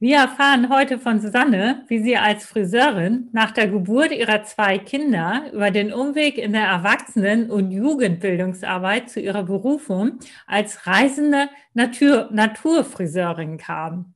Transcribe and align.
Wir 0.00 0.16
erfahren 0.16 0.70
heute 0.70 0.98
von 0.98 1.20
Susanne, 1.20 1.84
wie 1.86 2.00
sie 2.00 2.16
als 2.16 2.44
Friseurin 2.44 3.28
nach 3.32 3.52
der 3.52 3.68
Geburt 3.68 4.10
ihrer 4.10 4.42
zwei 4.42 4.76
Kinder 4.76 5.44
über 5.52 5.70
den 5.70 5.92
Umweg 5.92 6.36
in 6.36 6.52
der 6.52 6.64
Erwachsenen- 6.64 7.48
und 7.48 7.70
Jugendbildungsarbeit 7.70 9.08
zu 9.08 9.20
ihrer 9.20 9.44
Berufung 9.44 10.18
als 10.46 10.86
reisende 10.88 11.48
Natur 11.74 12.28
Naturfriseurin 12.32 13.56
kam. 13.56 14.14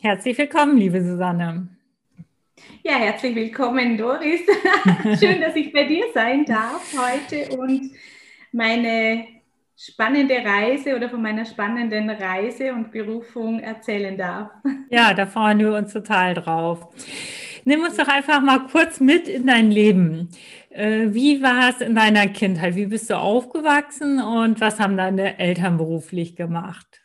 Herzlich 0.00 0.38
willkommen, 0.38 0.78
liebe 0.78 1.04
Susanne. 1.04 1.68
Ja, 2.82 2.94
herzlich 2.94 3.34
willkommen, 3.34 3.98
Doris. 3.98 4.40
Schön, 5.20 5.42
dass 5.42 5.54
ich 5.54 5.70
bei 5.70 5.84
dir 5.84 6.06
sein 6.14 6.46
darf 6.46 6.94
heute 6.98 7.56
und 7.56 7.90
meine 8.52 9.39
spannende 9.80 10.34
Reise 10.44 10.94
oder 10.94 11.08
von 11.08 11.22
meiner 11.22 11.46
spannenden 11.46 12.10
Reise 12.10 12.74
und 12.74 12.92
Berufung 12.92 13.60
erzählen 13.60 14.16
darf. 14.16 14.50
Ja, 14.92 15.14
da 15.14 15.24
freuen 15.24 15.60
wir 15.60 15.72
uns 15.74 15.92
total 15.92 16.34
drauf. 16.34 16.88
Nimm 17.64 17.82
uns 17.82 17.96
doch 17.96 18.08
einfach 18.08 18.42
mal 18.42 18.66
kurz 18.66 18.98
mit 18.98 19.28
in 19.28 19.46
dein 19.46 19.70
Leben. 19.70 20.30
Äh, 20.70 21.14
wie 21.14 21.40
war 21.42 21.70
es 21.70 21.80
in 21.80 21.94
deiner 21.94 22.26
Kindheit? 22.26 22.74
Wie 22.74 22.86
bist 22.86 23.08
du 23.08 23.16
aufgewachsen 23.16 24.20
und 24.20 24.60
was 24.60 24.80
haben 24.80 24.96
deine 24.96 25.38
Eltern 25.38 25.76
beruflich 25.76 26.34
gemacht? 26.34 27.02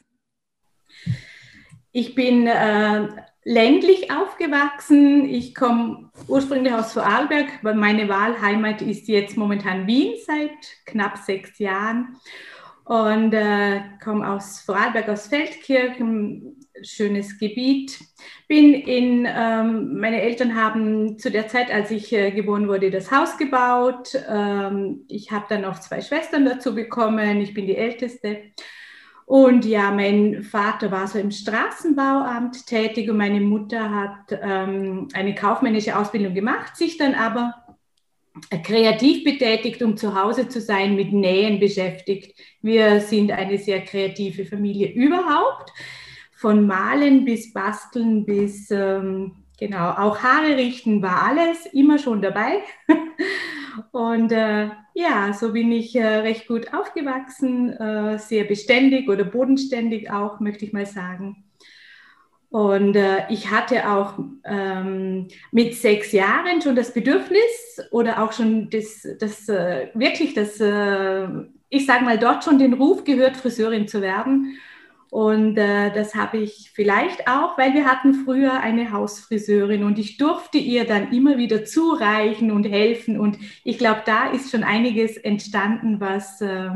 Ich 1.91 2.15
bin 2.15 2.47
äh, 2.47 3.07
ländlich 3.43 4.11
aufgewachsen. 4.11 5.29
Ich 5.29 5.53
komme 5.53 6.09
ursprünglich 6.27 6.73
aus 6.73 6.93
Vorarlberg, 6.93 7.47
weil 7.61 7.75
meine 7.75 8.09
Wahlheimat 8.09 8.81
ist 8.81 9.07
jetzt 9.07 9.37
momentan 9.37 9.85
Wien 9.85 10.15
seit 10.25 10.85
knapp 10.85 11.17
sechs 11.17 11.59
Jahren. 11.59 12.17
Und 12.85 13.33
äh, 13.33 13.81
komme 14.03 14.29
aus 14.29 14.61
Vorarlberg, 14.61 15.09
aus 15.09 15.25
Feldkirchen, 15.25 16.55
schönes 16.83 17.39
Gebiet. 17.39 17.99
Bin 18.47 18.75
in, 18.75 19.27
ähm, 19.27 19.99
meine 19.99 20.21
Eltern 20.21 20.55
haben 20.55 21.17
zu 21.17 21.31
der 21.31 21.47
Zeit, 21.47 21.73
als 21.73 21.89
ich 21.89 22.13
äh, 22.13 22.29
geboren 22.29 22.67
wurde, 22.67 22.91
das 22.91 23.11
Haus 23.11 23.39
gebaut. 23.39 24.11
Ähm, 24.29 25.03
ich 25.07 25.31
habe 25.31 25.45
dann 25.49 25.61
noch 25.61 25.79
zwei 25.79 26.01
Schwestern 26.01 26.45
dazu 26.45 26.75
bekommen. 26.75 27.41
Ich 27.41 27.55
bin 27.55 27.65
die 27.65 27.75
Älteste. 27.75 28.51
Und 29.25 29.65
ja, 29.65 29.89
mein 29.89 30.43
Vater 30.43 30.91
war 30.91 31.07
so 31.07 31.17
im 31.17 31.31
Straßenbauamt 31.31 32.67
tätig 32.67 33.09
und 33.09 33.17
meine 33.17 33.41
Mutter 33.41 33.89
hat 33.89 34.39
ähm, 34.43 35.07
eine 35.13 35.33
kaufmännische 35.33 35.97
Ausbildung 35.97 36.35
gemacht, 36.35 36.75
sich 36.75 36.99
dann 36.99 37.15
aber 37.15 37.64
kreativ 38.63 39.23
betätigt, 39.23 39.81
um 39.81 39.97
zu 39.97 40.21
Hause 40.21 40.47
zu 40.47 40.61
sein, 40.61 40.95
mit 40.95 41.13
Nähen 41.13 41.59
beschäftigt. 41.59 42.37
Wir 42.61 42.99
sind 42.99 43.31
eine 43.31 43.57
sehr 43.57 43.81
kreative 43.83 44.45
Familie 44.45 44.91
überhaupt, 44.91 45.71
von 46.33 46.67
Malen 46.67 47.25
bis 47.25 47.53
Basteln 47.53 48.25
bis 48.25 48.69
ähm, 48.71 49.31
genau 49.57 49.91
auch 49.91 50.19
Haare 50.19 50.57
richten 50.57 51.01
war 51.01 51.23
alles 51.23 51.65
immer 51.67 51.97
schon 51.97 52.21
dabei. 52.21 52.59
Und 53.91 54.31
äh, 54.31 54.69
ja, 54.93 55.33
so 55.33 55.51
bin 55.51 55.71
ich 55.71 55.95
äh, 55.95 56.05
recht 56.05 56.47
gut 56.47 56.73
aufgewachsen, 56.73 57.71
äh, 57.73 58.17
sehr 58.19 58.45
beständig 58.45 59.09
oder 59.09 59.25
bodenständig 59.25 60.11
auch, 60.11 60.39
möchte 60.39 60.65
ich 60.65 60.73
mal 60.73 60.85
sagen. 60.85 61.44
Und 62.55 62.95
äh, 62.95 63.23
ich 63.27 63.51
hatte 63.51 63.91
auch 63.91 64.13
ähm, 64.45 65.27
mit 65.51 65.75
sechs 65.75 66.13
Jahren 66.13 66.61
schon 66.61 66.77
das 66.77 66.93
Bedürfnis 66.93 67.81
oder 67.91 68.23
auch 68.23 68.31
schon 68.31 68.69
das, 68.69 69.05
das 69.19 69.49
äh, 69.49 69.89
wirklich 69.93 70.35
das, 70.35 70.61
äh, 70.61 71.27
ich 71.67 71.85
sage 71.85 72.05
mal, 72.05 72.17
dort 72.17 72.45
schon 72.45 72.57
den 72.57 72.71
Ruf 72.71 73.03
gehört, 73.03 73.35
Friseurin 73.35 73.89
zu 73.89 74.01
werden. 74.01 74.57
Und 75.09 75.57
äh, 75.57 75.91
das 75.93 76.15
habe 76.15 76.37
ich 76.37 76.71
vielleicht 76.73 77.27
auch, 77.27 77.57
weil 77.57 77.73
wir 77.73 77.85
hatten 77.85 78.23
früher 78.23 78.61
eine 78.61 78.93
Hausfriseurin 78.93 79.83
und 79.83 79.99
ich 79.99 80.15
durfte 80.15 80.57
ihr 80.57 80.85
dann 80.85 81.11
immer 81.11 81.37
wieder 81.37 81.65
zureichen 81.65 82.51
und 82.51 82.63
helfen. 82.63 83.19
Und 83.19 83.37
ich 83.65 83.77
glaube, 83.77 84.03
da 84.05 84.31
ist 84.31 84.51
schon 84.51 84.63
einiges 84.63 85.17
entstanden, 85.17 85.99
was, 85.99 86.39
äh, 86.39 86.69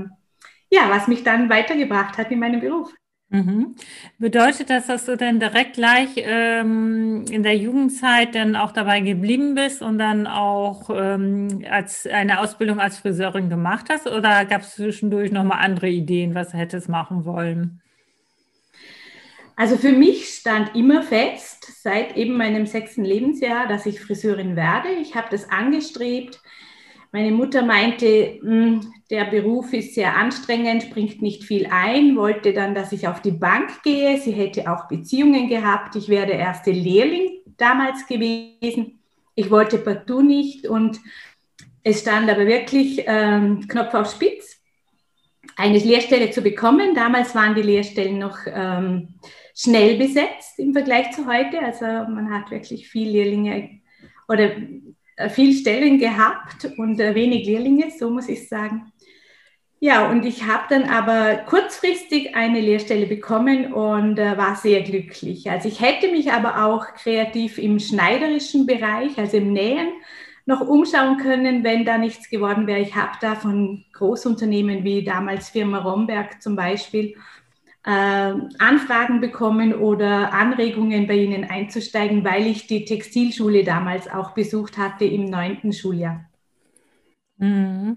ja, 0.70 0.90
was 0.90 1.08
mich 1.08 1.24
dann 1.24 1.50
weitergebracht 1.50 2.18
hat 2.18 2.32
in 2.32 2.40
meinem 2.40 2.60
Beruf. 2.60 2.94
Mhm. 3.32 3.76
Bedeutet 4.18 4.72
das, 4.72 4.88
dass 4.88 5.06
du 5.06 5.16
dann 5.16 5.40
direkt 5.40 5.74
gleich 5.74 6.10
ähm, 6.16 7.26
in 7.30 7.44
der 7.44 7.56
Jugendzeit 7.56 8.34
dann 8.34 8.56
auch 8.56 8.72
dabei 8.72 9.02
geblieben 9.02 9.54
bist 9.54 9.84
und 9.84 10.00
dann 10.00 10.26
auch 10.26 10.90
ähm, 10.92 11.64
als 11.70 12.08
eine 12.08 12.40
Ausbildung 12.40 12.80
als 12.80 12.98
Friseurin 12.98 13.50
gemacht 13.50 13.86
hast? 13.90 14.08
Oder 14.08 14.46
gab 14.46 14.62
es 14.62 14.76
zwischendurch 14.76 15.32
nochmal 15.32 15.64
andere 15.64 15.90
Ideen, 15.90 16.34
was 16.34 16.52
du 16.52 16.58
hättest 16.58 16.90
machen 16.90 17.24
wollen? 17.26 17.82
Also 19.56 19.78
für 19.78 19.92
mich 19.92 20.28
stand 20.30 20.76
immer 20.76 21.04
fest, 21.04 21.84
seit 21.84 22.18
eben 22.18 22.36
meinem 22.36 22.66
sechsten 22.66 23.04
Lebensjahr, 23.04 23.68
dass 23.68 23.86
ich 23.86 24.00
Friseurin 24.00 24.56
werde. 24.56 24.90
Ich 25.02 25.16
habe 25.16 25.28
das 25.30 25.50
angestrebt. 25.50 26.42
Meine 27.12 27.32
Mutter 27.32 27.64
meinte, 27.64 28.40
hm, 28.42 28.82
der 29.10 29.26
Beruf 29.26 29.74
ist 29.74 29.96
sehr 29.96 30.16
anstrengend, 30.16 30.92
bringt 30.92 31.22
nicht 31.22 31.44
viel 31.44 31.68
ein, 31.72 32.16
wollte 32.16 32.54
dann, 32.54 32.76
dass 32.76 32.92
ich 32.92 33.08
auf 33.08 33.22
die 33.22 33.32
Bank 33.32 33.82
gehe. 33.84 34.20
Sie 34.20 34.32
hätte 34.32 34.72
auch 34.72 34.88
Beziehungen 34.88 35.50
gehabt. 35.50 35.96
Ich 35.96 36.08
wäre 36.08 36.28
der 36.28 36.38
erste 36.38 36.72
Lehrling 36.72 37.42
damals 37.58 38.06
gewesen. 38.06 39.00
Ich 39.34 39.50
wollte 39.50 39.80
partout 39.80 40.22
nicht 40.22 40.68
und 40.68 41.00
es 41.84 42.02
stand 42.02 42.30
aber 42.30 42.46
wirklich 42.46 43.04
ähm, 43.08 43.68
Knopf 43.68 43.94
auf 43.94 44.12
Spitz, 44.12 44.62
eine 45.56 45.80
Lehrstelle 45.80 46.30
zu 46.30 46.42
bekommen. 46.42 46.94
Damals 46.94 47.34
waren 47.34 47.56
die 47.56 47.64
Lehrstellen 47.64 48.20
noch 48.20 48.38
ähm, 48.46 49.16
schnell 49.56 49.98
besetzt 49.98 50.60
im 50.60 50.74
Vergleich 50.74 51.12
zu 51.12 51.26
heute. 51.26 51.60
Also 51.60 51.86
man 51.86 52.32
hat 52.32 52.52
wirklich 52.52 52.88
viel 52.88 53.10
Lehrlinge 53.10 53.82
oder 54.28 54.52
viel 55.28 55.54
Stellen 55.54 56.00
gehabt 56.00 56.72
und 56.78 57.00
äh, 57.00 57.14
wenig 57.14 57.46
Lehrlinge, 57.46 57.92
so 57.98 58.10
muss 58.10 58.30
ich 58.30 58.48
sagen. 58.48 58.94
Ja, 59.82 60.10
und 60.10 60.26
ich 60.26 60.46
habe 60.46 60.64
dann 60.70 60.84
aber 60.90 61.38
kurzfristig 61.48 62.36
eine 62.36 62.60
Lehrstelle 62.60 63.06
bekommen 63.06 63.74
und 63.74 64.20
äh, 64.20 64.38
war 64.38 64.56
sehr 64.56 64.82
glücklich. 64.82 65.50
Also 65.50 65.68
ich 65.68 65.82
hätte 65.82 66.12
mich 66.12 66.32
aber 66.32 66.66
auch 66.66 66.86
kreativ 66.96 67.58
im 67.58 67.80
schneiderischen 67.80 68.66
Bereich, 68.66 69.18
also 69.18 69.38
im 69.38 69.54
Nähen, 69.54 69.90
noch 70.46 70.62
umschauen 70.62 71.18
können, 71.18 71.64
wenn 71.64 71.86
da 71.86 71.98
nichts 71.98 72.30
geworden 72.30 72.68
wäre. 72.68 72.80
Ich 72.80 72.96
habe 72.96 73.12
da 73.22 73.36
von 73.36 73.86
Großunternehmen 73.94 74.84
wie 74.84 75.04
damals 75.04 75.50
Firma 75.50 75.78
Romberg 75.78 76.42
zum 76.42 76.56
Beispiel 76.56 77.14
äh, 77.14 77.16
Anfragen 77.84 79.22
bekommen 79.22 79.74
oder 79.74 80.34
Anregungen 80.34 81.08
bei 81.08 81.16
Ihnen 81.16 81.46
einzusteigen, 81.46 82.26
weil 82.26 82.46
ich 82.46 82.68
die 82.68 82.84
Textilschule 82.84 83.64
damals 83.64 84.10
auch 84.10 84.32
besucht 84.32 84.78
hatte 84.78 85.06
im 85.06 85.26
neunten 85.26 85.72
Schuljahr. 85.72 86.26
Mhm. 87.38 87.96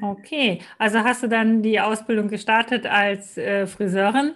Okay, 0.00 0.60
also 0.78 1.00
hast 1.00 1.24
du 1.24 1.28
dann 1.28 1.62
die 1.62 1.80
Ausbildung 1.80 2.28
gestartet 2.28 2.86
als 2.86 3.36
äh, 3.36 3.66
Friseurin. 3.66 4.34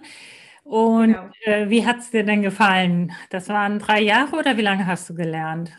Und 0.63 1.13
genau. 1.13 1.29
äh, 1.45 1.69
wie 1.69 1.85
hat 1.85 1.99
es 1.99 2.11
dir 2.11 2.23
denn 2.23 2.41
gefallen? 2.41 3.11
Das 3.29 3.49
waren 3.49 3.79
drei 3.79 4.01
Jahre 4.01 4.35
oder 4.35 4.57
wie 4.57 4.61
lange 4.61 4.85
hast 4.85 5.09
du 5.09 5.15
gelernt? 5.15 5.71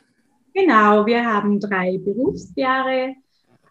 Genau, 0.54 1.06
wir 1.06 1.24
haben 1.24 1.60
drei 1.60 1.98
Berufsjahre 1.98 3.14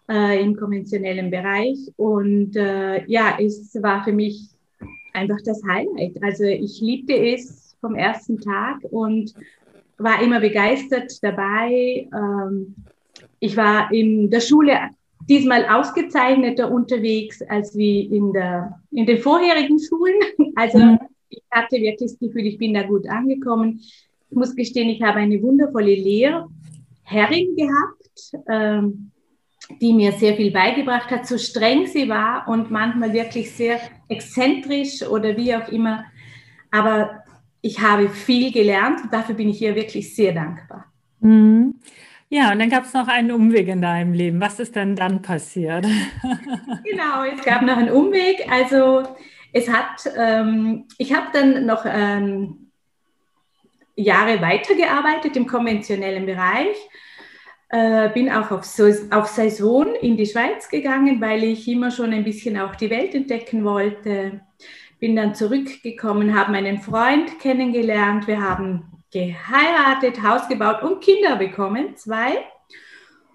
äh, 0.08 0.42
im 0.42 0.56
konventionellen 0.56 1.30
Bereich. 1.30 1.76
Und 1.96 2.56
äh, 2.56 3.04
ja, 3.06 3.36
es 3.38 3.74
war 3.82 4.02
für 4.04 4.12
mich 4.12 4.48
einfach 5.12 5.38
das 5.44 5.62
Highlight. 5.66 6.22
Also 6.22 6.44
ich 6.44 6.80
liebte 6.80 7.14
es 7.14 7.76
vom 7.80 7.94
ersten 7.94 8.40
Tag 8.40 8.78
und 8.90 9.34
war 9.98 10.22
immer 10.22 10.40
begeistert 10.40 11.22
dabei. 11.22 12.08
Ähm, 12.12 12.74
ich 13.38 13.56
war 13.56 13.92
in 13.92 14.30
der 14.30 14.40
Schule 14.40 14.78
diesmal 15.28 15.66
ausgezeichneter 15.66 16.70
unterwegs 16.70 17.42
als 17.42 17.76
wie 17.76 18.02
in, 18.02 18.32
der, 18.32 18.80
in 18.90 19.06
den 19.06 19.18
vorherigen 19.18 19.78
Schulen. 19.78 20.20
Also 20.56 20.78
mhm. 20.78 20.98
ich 21.28 21.42
hatte 21.50 21.76
wirklich 21.76 22.10
das 22.10 22.18
Gefühl, 22.18 22.46
ich 22.46 22.58
bin 22.58 22.74
da 22.74 22.82
gut 22.82 23.08
angekommen. 23.08 23.80
Ich 24.30 24.36
muss 24.36 24.54
gestehen, 24.54 24.88
ich 24.88 25.02
habe 25.02 25.18
eine 25.18 25.40
wundervolle 25.42 25.94
Lehrherrin 25.94 27.56
gehabt. 27.56 28.44
Ähm, 28.48 29.10
die 29.80 29.92
mir 29.92 30.12
sehr 30.12 30.34
viel 30.34 30.50
beigebracht 30.50 31.10
hat, 31.10 31.26
so 31.26 31.38
streng 31.38 31.86
sie 31.86 32.08
war 32.08 32.48
und 32.48 32.70
manchmal 32.70 33.12
wirklich 33.12 33.52
sehr 33.52 33.80
exzentrisch 34.08 35.02
oder 35.02 35.36
wie 35.36 35.54
auch 35.54 35.68
immer. 35.68 36.04
Aber 36.70 37.24
ich 37.62 37.80
habe 37.80 38.08
viel 38.08 38.52
gelernt 38.52 39.02
und 39.02 39.12
dafür 39.12 39.34
bin 39.34 39.48
ich 39.48 39.60
ihr 39.60 39.74
wirklich 39.74 40.14
sehr 40.14 40.32
dankbar. 40.32 40.86
Mhm. 41.20 41.74
Ja, 42.32 42.52
und 42.52 42.60
dann 42.60 42.70
gab 42.70 42.84
es 42.84 42.94
noch 42.94 43.08
einen 43.08 43.32
Umweg 43.32 43.66
in 43.66 43.82
deinem 43.82 44.12
Leben. 44.12 44.40
Was 44.40 44.60
ist 44.60 44.76
denn 44.76 44.94
dann 44.94 45.20
passiert? 45.20 45.84
genau, 46.84 47.24
es 47.24 47.44
gab 47.44 47.62
noch 47.62 47.76
einen 47.76 47.90
Umweg. 47.90 48.46
Also 48.48 49.02
es 49.52 49.68
hat, 49.68 50.08
ähm, 50.16 50.86
ich 50.96 51.12
habe 51.12 51.26
dann 51.32 51.66
noch 51.66 51.84
ähm, 51.84 52.70
Jahre 53.96 54.40
weitergearbeitet 54.40 55.36
im 55.36 55.46
konventionellen 55.46 56.24
Bereich. 56.24 56.76
Äh, 57.72 58.08
bin 58.08 58.28
auch 58.30 58.50
auf, 58.50 58.66
auf 59.10 59.26
Saison 59.28 59.94
in 60.00 60.16
die 60.16 60.26
Schweiz 60.26 60.68
gegangen, 60.68 61.20
weil 61.20 61.44
ich 61.44 61.68
immer 61.68 61.92
schon 61.92 62.12
ein 62.12 62.24
bisschen 62.24 62.58
auch 62.58 62.74
die 62.74 62.90
Welt 62.90 63.14
entdecken 63.14 63.64
wollte. 63.64 64.40
Bin 64.98 65.14
dann 65.14 65.36
zurückgekommen, 65.36 66.36
habe 66.36 66.50
meinen 66.50 66.78
Freund 66.78 67.38
kennengelernt. 67.38 68.26
Wir 68.26 68.42
haben 68.42 68.90
geheiratet, 69.12 70.20
Haus 70.20 70.48
gebaut 70.48 70.82
und 70.82 71.00
Kinder 71.00 71.36
bekommen, 71.36 71.96
zwei. 71.96 72.44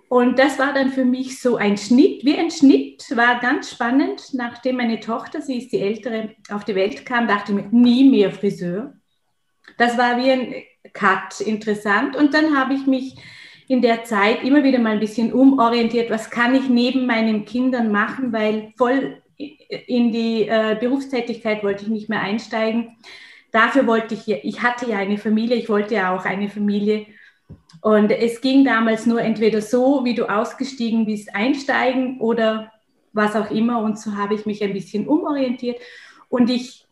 Und 0.10 0.38
das 0.38 0.60
war 0.60 0.74
dann 0.74 0.92
für 0.92 1.06
mich 1.06 1.42
so 1.42 1.56
ein 1.56 1.78
Schnitt, 1.78 2.26
wie 2.26 2.38
ein 2.38 2.52
Schnitt, 2.52 3.06
war 3.16 3.40
ganz 3.40 3.72
spannend. 3.72 4.34
Nachdem 4.34 4.76
meine 4.78 5.00
Tochter, 5.00 5.42
sie 5.42 5.60
ist 5.60 5.72
die 5.72 5.80
ältere, 5.80 6.36
auf 6.52 6.66
die 6.66 6.76
Welt 6.76 7.06
kam, 7.06 7.30
dachte 7.30 7.54
ich 7.54 7.58
mir, 7.58 7.70
nie 7.72 8.10
mehr 8.10 8.32
Friseur. 8.32 8.94
Das 9.78 9.98
war 9.98 10.18
wie 10.18 10.30
ein 10.30 10.56
Cut, 10.94 11.40
interessant. 11.40 12.18
Und 12.18 12.34
dann 12.34 12.58
habe 12.58 12.74
ich 12.74 12.86
mich 12.86 13.16
in 13.68 13.82
der 13.82 14.04
Zeit 14.04 14.44
immer 14.44 14.64
wieder 14.64 14.80
mal 14.80 14.94
ein 14.94 15.00
bisschen 15.00 15.34
umorientiert, 15.34 16.10
was 16.10 16.30
kann 16.30 16.56
ich 16.56 16.70
neben 16.70 17.06
meinen 17.06 17.46
Kindern 17.46 17.92
machen, 17.92 18.32
weil 18.32 18.74
voll 18.78 19.22
in 19.38 20.12
die 20.12 20.48
äh, 20.48 20.78
Berufstätigkeit 20.80 21.64
wollte 21.64 21.84
ich 21.84 21.90
nicht 21.90 22.10
mehr 22.10 22.22
einsteigen 22.22 22.96
dafür 23.56 23.88
wollte 23.88 24.16
ich, 24.16 24.28
ich 24.28 24.62
hatte 24.62 24.90
ja 24.90 24.98
eine 24.98 25.18
Familie, 25.18 25.56
ich 25.56 25.70
wollte 25.70 25.96
ja 25.96 26.14
auch 26.14 26.26
eine 26.26 26.50
Familie. 26.50 27.06
Und 27.82 28.12
es 28.12 28.42
ging 28.42 28.66
damals 28.66 29.06
nur 29.06 29.22
entweder 29.22 29.62
so, 29.62 30.04
wie 30.04 30.14
du 30.14 30.26
ausgestiegen 30.26 31.06
bist, 31.06 31.34
einsteigen 31.34 32.20
oder 32.20 32.72
was 33.14 33.36
auch 33.36 33.50
immer. 33.52 33.80
Und 33.82 33.98
so 33.98 34.16
habe 34.18 34.36
ich 34.36 34.46
mich 34.46 34.62
ein 34.62 34.74
bisschen 34.74 35.08
umorientiert. 35.08 35.80
Und 36.28 36.50
ich 36.50 36.85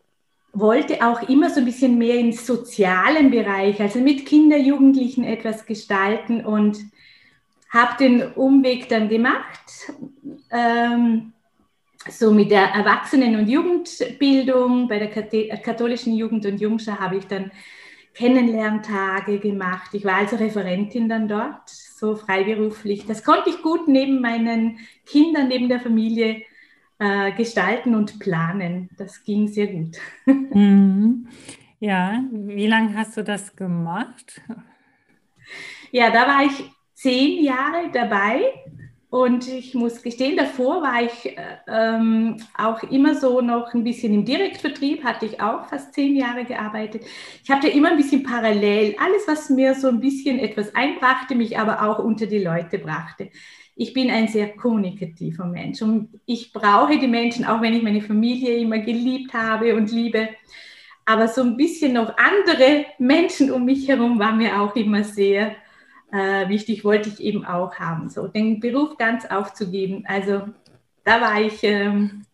wollte 0.54 1.04
auch 1.04 1.28
immer 1.28 1.50
so 1.50 1.60
ein 1.60 1.66
bisschen 1.66 1.98
mehr 1.98 2.18
im 2.18 2.32
sozialen 2.32 3.30
Bereich, 3.30 3.80
also 3.80 3.98
mit 3.98 4.24
Kinder, 4.24 4.56
Jugendlichen 4.56 5.24
etwas 5.24 5.66
gestalten 5.66 6.44
und 6.44 6.78
habe 7.70 7.96
den 7.98 8.32
Umweg 8.32 8.88
dann 8.88 9.08
gemacht. 9.08 9.92
Ähm, 10.50 11.32
so 12.08 12.32
mit 12.32 12.50
der 12.50 12.68
Erwachsenen- 12.68 13.36
und 13.36 13.48
Jugendbildung 13.48 14.88
bei 14.88 14.98
der 14.98 15.08
katholischen 15.58 16.14
Jugend- 16.14 16.46
und 16.46 16.60
Jungschar 16.60 17.00
habe 17.00 17.16
ich 17.16 17.26
dann 17.26 17.50
Kennenlerntage 18.14 19.38
gemacht. 19.38 19.90
Ich 19.92 20.04
war 20.04 20.16
also 20.16 20.36
Referentin 20.36 21.08
dann 21.08 21.26
dort, 21.26 21.68
so 21.68 22.14
freiberuflich. 22.14 23.06
Das 23.06 23.24
konnte 23.24 23.50
ich 23.50 23.62
gut 23.62 23.88
neben 23.88 24.20
meinen 24.20 24.78
Kindern, 25.06 25.48
neben 25.48 25.68
der 25.68 25.80
Familie 25.80 26.42
äh, 26.98 27.32
gestalten 27.32 27.94
und 27.94 28.18
planen. 28.20 28.90
Das 28.96 29.22
ging 29.24 29.48
sehr 29.48 29.68
gut. 29.68 29.96
Mhm. 30.52 31.28
Ja, 31.80 32.22
wie 32.32 32.66
lange 32.66 32.96
hast 32.96 33.16
du 33.16 33.24
das 33.24 33.56
gemacht? 33.56 34.40
Ja, 35.90 36.10
da 36.10 36.26
war 36.26 36.44
ich 36.44 36.70
zehn 36.94 37.42
Jahre 37.44 37.90
dabei 37.92 38.40
und 39.10 39.46
ich 39.48 39.74
muss 39.74 40.02
gestehen, 40.02 40.36
davor 40.36 40.82
war 40.82 41.02
ich 41.02 41.36
äh, 41.38 41.56
ähm, 41.68 42.42
auch 42.56 42.82
immer 42.84 43.14
so 43.14 43.40
noch 43.40 43.72
ein 43.74 43.84
bisschen 43.84 44.12
im 44.12 44.24
Direktvertrieb, 44.24 45.04
hatte 45.04 45.26
ich 45.26 45.40
auch 45.40 45.66
fast 45.66 45.94
zehn 45.94 46.16
Jahre 46.16 46.44
gearbeitet. 46.44 47.04
Ich 47.42 47.50
habe 47.50 47.62
da 47.62 47.68
immer 47.72 47.90
ein 47.90 47.96
bisschen 47.96 48.24
parallel, 48.24 48.96
alles, 48.98 49.28
was 49.28 49.50
mir 49.50 49.74
so 49.74 49.88
ein 49.88 50.00
bisschen 50.00 50.38
etwas 50.38 50.74
einbrachte, 50.74 51.34
mich 51.36 51.58
aber 51.58 51.82
auch 51.82 51.98
unter 52.00 52.26
die 52.26 52.42
Leute 52.42 52.78
brachte. 52.78 53.30
Ich 53.76 53.92
bin 53.92 54.10
ein 54.10 54.28
sehr 54.28 54.56
kommunikativer 54.56 55.44
Mensch 55.46 55.82
und 55.82 56.20
ich 56.26 56.52
brauche 56.52 56.98
die 56.98 57.08
Menschen, 57.08 57.44
auch 57.44 57.60
wenn 57.60 57.74
ich 57.74 57.82
meine 57.82 58.00
Familie 58.00 58.56
immer 58.56 58.78
geliebt 58.78 59.32
habe 59.34 59.74
und 59.74 59.90
liebe. 59.90 60.28
Aber 61.04 61.28
so 61.28 61.42
ein 61.42 61.56
bisschen 61.56 61.94
noch 61.94 62.16
andere 62.16 62.86
Menschen 62.98 63.50
um 63.50 63.64
mich 63.64 63.88
herum 63.88 64.18
war 64.18 64.32
mir 64.32 64.60
auch 64.60 64.74
immer 64.76 65.04
sehr 65.04 65.56
äh, 66.12 66.48
wichtig, 66.48 66.84
wollte 66.84 67.08
ich 67.08 67.20
eben 67.20 67.44
auch 67.44 67.74
haben, 67.74 68.08
so 68.08 68.28
den 68.28 68.60
Beruf 68.60 68.96
ganz 68.96 69.26
aufzugeben. 69.26 70.04
Also 70.06 70.42
da 71.02 71.20
war 71.20 71.40
ich, 71.40 71.62
ähm, 71.64 72.24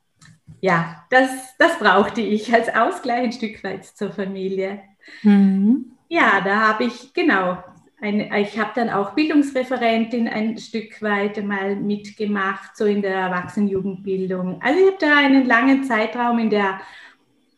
ja, 0.61 1.05
das, 1.11 1.57
das 1.59 1.79
brauchte 1.79 2.21
ich 2.21 2.53
als 2.53 2.69
Ausgleich 2.69 3.25
ein 3.25 3.33
Stück 3.33 3.65
weit 3.65 3.85
zur 3.87 4.13
Familie. 4.13 4.81
Mhm. 5.23 5.93
Ja, 6.09 6.41
da 6.45 6.69
habe 6.69 6.85
ich, 6.85 7.13
genau, 7.15 7.59
ein, 8.01 8.33
ich 8.35 8.59
habe 8.59 8.71
dann 8.75 8.89
auch 8.89 9.15
Bildungsreferentin 9.15 10.27
ein 10.29 10.57
Stück 10.59 11.03
weit 11.03 11.45
mal 11.45 11.77
mitgemacht, 11.77 12.77
so 12.77 12.87
in 12.87 13.03
der 13.03 13.15
Erwachsenenjugendbildung. 13.15 14.61
Also 14.63 14.81
ich 14.81 14.87
habe 14.87 14.97
da 15.01 15.19
einen 15.19 15.47
langen 15.47 15.85
Zeitraum 15.85 16.39
in 16.39 16.51
der 16.51 16.81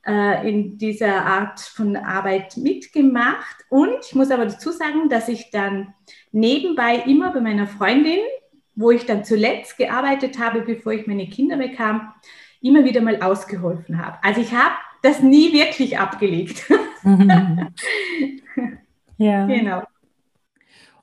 äh, 0.06 0.48
in 0.48 0.78
dieser 0.78 1.24
Art 1.24 1.60
von 1.60 1.96
Arbeit 1.96 2.56
mitgemacht. 2.56 3.64
Und 3.68 4.04
ich 4.04 4.14
muss 4.14 4.30
aber 4.32 4.46
dazu 4.46 4.72
sagen, 4.72 5.08
dass 5.08 5.28
ich 5.28 5.50
dann 5.50 5.94
nebenbei 6.32 6.96
immer 7.06 7.32
bei 7.32 7.40
meiner 7.40 7.68
Freundin, 7.68 8.18
wo 8.74 8.90
ich 8.90 9.06
dann 9.06 9.24
zuletzt 9.24 9.76
gearbeitet 9.78 10.38
habe, 10.40 10.62
bevor 10.62 10.92
ich 10.92 11.06
meine 11.06 11.28
Kinder 11.28 11.56
bekam, 11.56 12.12
immer 12.60 12.84
wieder 12.84 13.00
mal 13.00 13.20
ausgeholfen 13.22 14.04
habe. 14.04 14.18
Also 14.22 14.40
ich 14.40 14.52
habe 14.52 14.74
das 15.02 15.20
nie 15.20 15.52
wirklich 15.52 15.98
abgelegt. 15.98 16.68
ja. 19.18 19.46
Genau. 19.46 19.82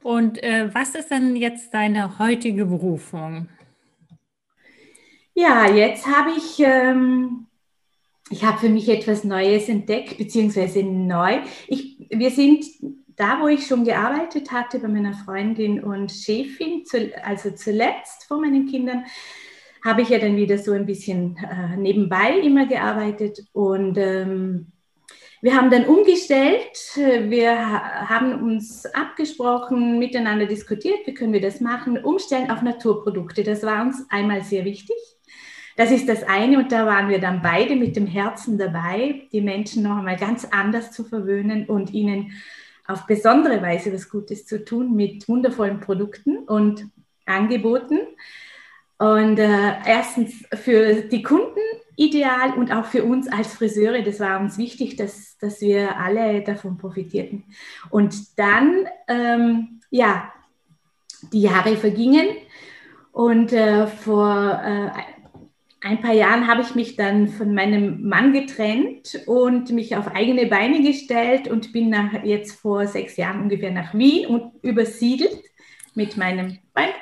Und 0.01 0.42
äh, 0.44 0.74
was 0.74 0.96
ist 0.96 1.12
denn 1.12 1.36
jetzt 1.36 1.74
deine 1.74 2.19
heutige 2.19 2.66
Berufung? 2.66 3.50
Ja, 5.34 5.69
jetzt 5.69 6.06
habe 6.07 6.31
ich 6.38 6.60
ähm, 6.60 7.48
ich 8.30 8.44
habe 8.44 8.60
für 8.60 8.69
mich 8.69 8.88
etwas 8.90 9.24
Neues 9.24 9.69
entdeckt, 9.69 10.18
beziehungsweise 10.18 10.84
neu. 10.84 11.40
Ich, 11.68 12.07
wir 12.10 12.30
sind 12.30 12.66
da, 13.16 13.42
wo 13.42 13.48
ich 13.48 13.66
schon 13.66 13.84
gearbeitet 13.84 14.51
hatte, 14.51 14.80
bei 14.80 14.88
meiner 14.88 15.13
Freundin 15.13 15.84
und 15.84 16.12
Chefin, 16.12 16.86
zu, 16.86 17.12
also 17.24 17.52
zuletzt 17.52 18.25
vor 18.25 18.40
meinen 18.40 18.68
Kindern, 18.68 19.06
habe 19.84 20.02
ich 20.02 20.10
ja 20.10 20.19
dann 20.19 20.36
wieder 20.36 20.57
so 20.57 20.74
ein 20.74 20.86
bisschen 20.86 21.38
äh, 21.38 21.75
nebenbei 21.78 22.38
immer 22.40 22.66
gearbeitet 22.66 23.40
und 23.54 23.98
ähm, 23.98 24.72
wir 25.42 25.56
haben 25.56 25.70
dann 25.70 25.86
umgestellt. 25.86 26.96
Wir 26.96 27.58
haben 28.10 28.42
uns 28.44 28.86
abgesprochen, 28.88 29.98
miteinander 29.98 30.46
diskutiert, 30.46 31.00
wie 31.06 31.14
können 31.14 31.34
wir 31.34 31.42
das 31.42 31.62
machen, 31.62 31.98
umstellen 32.04 32.52
auf 32.52 32.62
Naturprodukte. 32.62 33.44
Das 33.44 33.64
war 33.64 33.81
uns 33.81 34.06
einmal 34.10 34.44
sehr 34.44 34.66
wichtig. 34.66 34.98
Das 35.78 35.92
ist 35.92 36.10
das 36.10 36.24
eine 36.24 36.58
und 36.58 36.74
da 36.74 36.86
waren 36.86 37.08
wir 37.08 37.19
dann 37.19 37.42
beide 37.42 37.78
mit 37.78 37.96
dem 37.96 38.06
Herzen 38.06 38.58
dabei, 38.58 39.30
die 39.31 39.40
Menschen 39.40 39.84
noch 39.84 39.98
einmal 39.98 40.18
ganz 40.18 40.44
anders 40.44 40.92
zu 40.92 41.06
verwöhnen 41.06 41.68
und 41.68 41.94
ihnen 41.94 42.34
auf 42.86 43.06
besondere 43.06 43.62
Weise 43.62 43.94
was 43.94 44.10
Gutes 44.10 44.46
zu 44.46 44.66
tun 44.66 44.94
mit 44.94 45.30
wundervollen 45.30 45.80
Produkten 45.80 46.40
und 46.40 46.88
Angeboten. 47.26 48.00
Und 48.98 49.40
äh, 49.40 49.76
erstens 49.86 50.44
für 50.54 50.96
die 51.04 51.24
Kunden 51.24 51.62
ideal 52.00 52.54
und 52.54 52.72
auch 52.72 52.86
für 52.86 53.04
uns 53.04 53.28
als 53.28 53.54
Friseure, 53.54 54.02
das 54.02 54.20
war 54.20 54.40
uns 54.40 54.58
wichtig, 54.58 54.96
dass, 54.96 55.38
dass 55.38 55.60
wir 55.60 55.98
alle 55.98 56.42
davon 56.42 56.78
profitierten. 56.78 57.44
Und 57.90 58.40
dann, 58.40 58.88
ähm, 59.08 59.82
ja, 59.90 60.32
die 61.34 61.42
Jahre 61.42 61.76
vergingen 61.76 62.28
und 63.12 63.52
äh, 63.52 63.88
vor 63.88 64.62
äh, 64.64 64.92
ein 65.82 66.02
paar 66.02 66.14
Jahren 66.14 66.48
habe 66.48 66.62
ich 66.62 66.76
mich 66.76 66.96
dann 66.96 67.28
von 67.28 67.54
meinem 67.54 68.08
Mann 68.08 68.32
getrennt 68.32 69.22
und 69.26 69.72
mich 69.72 69.96
auf 69.96 70.08
eigene 70.14 70.46
Beine 70.46 70.82
gestellt 70.82 71.50
und 71.50 71.74
bin 71.74 71.90
nach, 71.90 72.24
jetzt 72.24 72.60
vor 72.60 72.88
sechs 72.88 73.18
Jahren 73.18 73.42
ungefähr 73.42 73.72
nach 73.72 73.94
Wien 73.94 74.28
und 74.28 74.54
übersiedelt 74.62 75.42
mit 75.96 76.18
meinem 76.18 76.60
Freund. 76.74 76.96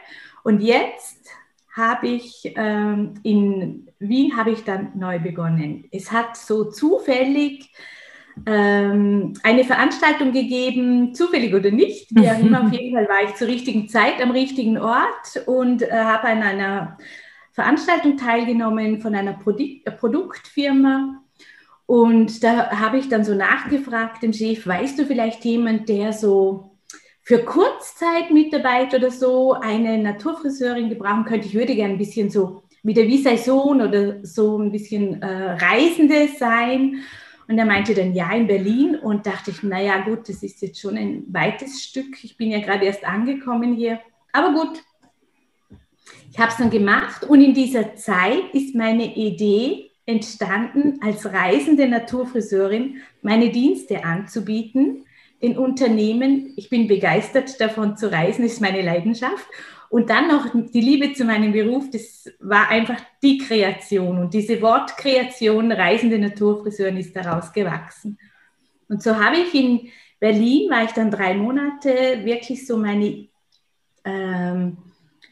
Und 0.44 0.62
jetzt 0.62 1.16
habe 1.77 2.07
ich 2.07 2.53
ähm, 2.55 3.13
in 3.24 3.88
Wien 4.00 4.36
habe 4.36 4.51
ich 4.51 4.63
dann 4.63 4.91
neu 4.96 5.19
begonnen. 5.19 5.86
Es 5.91 6.12
hat 6.12 6.36
so 6.36 6.65
zufällig 6.65 7.72
ähm, 8.46 9.34
eine 9.43 9.63
Veranstaltung 9.63 10.31
gegeben, 10.31 11.13
zufällig 11.15 11.55
oder 11.55 11.72
nicht, 11.72 12.13
wie 12.13 12.29
auch 12.29 12.39
immer, 12.39 12.65
auf 12.65 12.72
jeden 12.72 12.96
Fall 12.96 13.07
war 13.07 13.24
ich 13.24 13.36
zur 13.36 13.48
richtigen 13.48 13.89
Zeit 13.89 14.22
am 14.22 14.31
richtigen 14.31 14.77
Ort 14.77 15.43
und 15.46 15.81
äh, 15.81 15.91
habe 15.91 16.27
an 16.27 16.43
einer 16.43 16.98
Veranstaltung 17.53 18.17
teilgenommen 18.17 19.00
von 19.00 19.15
einer 19.15 19.34
Produ 19.34 19.81
Produktfirma. 20.00 21.22
Und 21.88 22.43
da 22.43 22.69
habe 22.72 22.98
ich 22.98 23.07
dann 23.07 23.24
so 23.24 23.34
nachgefragt 23.34 24.22
dem 24.22 24.34
Chef, 24.34 24.67
weißt 24.67 25.00
du 25.00 25.05
vielleicht 25.05 25.46
jemand, 25.46 25.88
der 25.88 26.12
so 26.12 26.76
für 27.27 27.39
Kurzzeit-Mitarbeit 27.39 28.93
oder 28.96 29.12
so 29.12 29.51
eine 29.51 29.98
Naturfriseurin 29.98 30.88
gebrauchen 30.88 31.25
könnte? 31.25 31.46
Ich 31.46 31.55
würde 31.55 31.75
gerne 31.75 31.96
ein 31.96 31.98
bisschen 31.98 32.29
so 32.29 32.63
wie 32.84 32.93
der 32.93 33.10
Saison 33.17 33.81
oder 33.81 34.25
so 34.25 34.57
ein 34.57 34.72
bisschen 34.72 35.22
äh, 35.22 35.57
Reisende 35.57 36.29
sein. 36.39 37.03
Und 37.50 37.57
er 37.57 37.65
meinte 37.65 37.93
dann, 37.93 38.13
ja, 38.13 38.31
in 38.31 38.48
Berlin. 38.48 38.96
Und 38.96 39.27
dachte 39.27 39.51
ich, 39.51 39.62
naja, 39.62 40.05
gut, 40.05 40.29
das 40.29 40.41
ist 40.41 40.62
jetzt 40.62 40.79
schon 40.79 40.96
ein 40.96 41.25
weites 41.27 41.84
Stück. 41.84 42.24
Ich 42.24 42.38
bin 42.38 42.50
ja 42.50 42.62
gerade 42.62 42.86
erst 42.86 43.03
angekommen 43.03 43.74
hier. 43.74 44.00
Aber 44.31 44.53
gut, 44.53 44.81
ich 46.31 46.39
habe 46.39 46.51
es 46.51 46.57
dann 46.57 46.69
gemacht. 46.69 47.25
Und 47.25 47.41
in 47.41 47.53
dieser 47.53 47.93
Zeit 47.96 48.53
ist 48.53 48.74
meine 48.74 49.17
Idee 49.17 49.91
entstanden, 50.05 51.00
als 51.03 51.25
reisende 51.25 51.89
Naturfriseurin 51.89 53.01
meine 53.22 53.50
Dienste 53.50 54.05
anzubieten. 54.05 55.03
Den 55.41 55.58
Unternehmen, 55.58 56.53
ich 56.56 56.70
bin 56.70 56.88
begeistert 56.88 57.62
davon 57.62 57.96
zu 57.96 58.12
reisen, 58.12 58.44
ist 58.44 58.62
meine 58.62 58.82
Leidenschaft. 58.82 59.48
Und 59.89 60.10
dann 60.10 60.27
noch 60.27 60.48
die 60.53 60.82
Liebe 60.82 61.13
zu 61.13 61.24
meinem 61.24 61.53
Beruf, 61.53 61.89
das 61.91 62.29
war 62.39 62.70
einfach 62.70 63.00
die 63.24 63.38
Kreation. 63.38 64.17
Und 64.17 64.34
diese 64.34 64.62
Wortkreation, 64.62 65.72
reisende 65.72 66.20
Naturfriseurin, 66.20 66.98
ist 66.98 67.15
daraus 67.15 67.53
gewachsen. 67.53 68.17
Und 68.89 69.01
so 69.01 69.15
habe 69.15 69.38
ich 69.38 69.53
in 69.53 69.89
Berlin, 70.20 70.70
war 70.70 70.84
ich 70.84 70.91
dann 70.91 71.12
drei 71.12 71.36
Monate, 71.36 72.25
wirklich 72.25 72.65
so 72.65 72.77
meine, 72.77 73.27
ähm, 74.03 74.77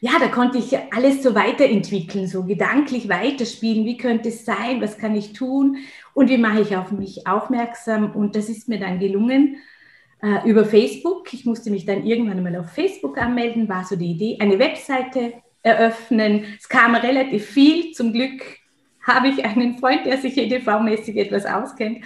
ja, 0.00 0.12
da 0.18 0.28
konnte 0.28 0.58
ich 0.58 0.76
alles 0.92 1.22
so 1.22 1.34
weiterentwickeln, 1.34 2.26
so 2.26 2.44
gedanklich 2.44 3.08
weiterspielen. 3.08 3.84
Wie 3.84 3.96
könnte 3.96 4.28
es 4.28 4.44
sein? 4.44 4.80
Was 4.80 4.98
kann 4.98 5.14
ich 5.14 5.32
tun? 5.32 5.78
Und 6.14 6.30
wie 6.30 6.38
mache 6.38 6.60
ich 6.60 6.76
auf 6.76 6.92
mich 6.92 7.26
aufmerksam? 7.26 8.14
Und 8.14 8.36
das 8.36 8.48
ist 8.48 8.68
mir 8.68 8.78
dann 8.78 9.00
gelungen 9.00 9.56
äh, 10.22 10.48
über 10.48 10.64
Facebook. 10.64 11.32
Ich 11.32 11.44
musste 11.44 11.70
mich 11.70 11.84
dann 11.84 12.06
irgendwann 12.06 12.42
mal 12.42 12.56
auf 12.56 12.70
Facebook 12.70 13.18
anmelden, 13.18 13.68
war 13.68 13.84
so 13.84 13.96
die 13.96 14.12
Idee, 14.12 14.38
eine 14.40 14.58
Webseite 14.58 15.34
eröffnen. 15.62 16.44
Es 16.58 16.68
kam 16.68 16.94
relativ 16.94 17.46
viel. 17.46 17.92
Zum 17.92 18.12
Glück 18.12 18.42
habe 19.02 19.28
ich 19.28 19.44
einen 19.44 19.78
Freund, 19.78 20.06
der 20.06 20.18
sich 20.18 20.36
EDV-mäßig 20.36 21.16
etwas 21.16 21.46
auskennt 21.46 22.04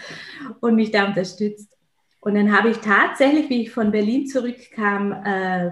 und 0.61 0.75
mich 0.75 0.91
da 0.91 1.07
unterstützt. 1.07 1.77
Und 2.21 2.35
dann 2.35 2.57
habe 2.57 2.71
ich 2.71 2.79
tatsächlich, 2.79 3.49
wie 3.49 3.63
ich 3.63 3.71
von 3.71 3.91
Berlin 3.91 4.27
zurückkam, 4.27 5.13
äh, 5.25 5.71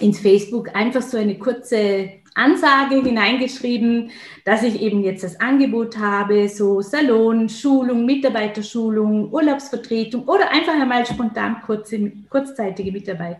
ins 0.00 0.20
Facebook 0.20 0.74
einfach 0.74 1.02
so 1.02 1.18
eine 1.18 1.38
kurze 1.38 2.10
Ansage 2.34 3.02
hineingeschrieben, 3.02 4.10
dass 4.44 4.62
ich 4.62 4.80
eben 4.80 5.02
jetzt 5.02 5.22
das 5.22 5.40
Angebot 5.40 5.96
habe, 5.98 6.48
so 6.48 6.80
Salon, 6.80 7.48
Schulung, 7.48 8.04
Mitarbeiterschulung, 8.04 9.32
Urlaubsvertretung 9.32 10.24
oder 10.24 10.50
einfach 10.50 10.74
einmal 10.74 11.06
spontan 11.06 11.62
kurze, 11.64 12.12
kurzzeitige 12.28 12.90
Mitarbeit. 12.90 13.38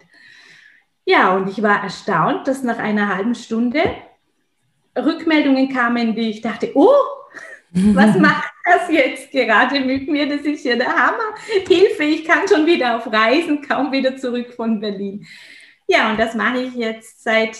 Ja, 1.04 1.36
und 1.36 1.48
ich 1.48 1.62
war 1.62 1.82
erstaunt, 1.82 2.46
dass 2.46 2.62
nach 2.62 2.78
einer 2.78 3.14
halben 3.14 3.34
Stunde 3.34 3.82
Rückmeldungen 4.96 5.68
kamen, 5.68 6.14
die 6.14 6.30
ich 6.30 6.40
dachte, 6.40 6.70
oh, 6.74 6.94
was 7.72 8.16
macht 8.18 8.52
das 8.64 8.88
jetzt 8.88 9.32
gerade 9.32 9.80
mit 9.80 10.08
mir? 10.08 10.28
Das 10.28 10.42
ist 10.42 10.64
ja 10.64 10.76
der 10.76 10.94
Hammer. 10.94 11.34
Hilfe, 11.66 12.04
ich 12.04 12.24
kann 12.24 12.46
schon 12.48 12.64
wieder 12.64 12.96
auf 12.96 13.12
Reisen, 13.12 13.60
kaum 13.60 13.90
wieder 13.90 14.16
zurück 14.16 14.54
von 14.54 14.80
Berlin. 14.80 15.26
Ja, 15.86 16.10
und 16.10 16.18
das 16.18 16.34
mache 16.34 16.60
ich 16.60 16.74
jetzt 16.74 17.22
seit 17.22 17.56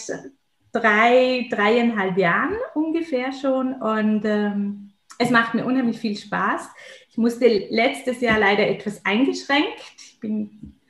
drei, 0.75 1.47
dreieinhalb 1.51 2.19
Jahren 2.19 2.57
ungefähr 2.75 3.33
schon 3.33 3.75
und 3.75 4.23
ähm, 4.25 4.91
es 5.19 5.31
macht 5.31 5.55
mir 5.55 5.65
unheimlich 5.65 5.99
viel 5.99 6.17
Spaß. 6.17 6.69
Ich 7.09 7.17
musste 7.17 7.47
letztes 7.47 8.21
Jahr 8.21 8.39
leider 8.39 8.67
etwas 8.67 9.05
eingeschränkt. 9.07 9.95
Ich 9.97 10.19
bin, 10.21 10.81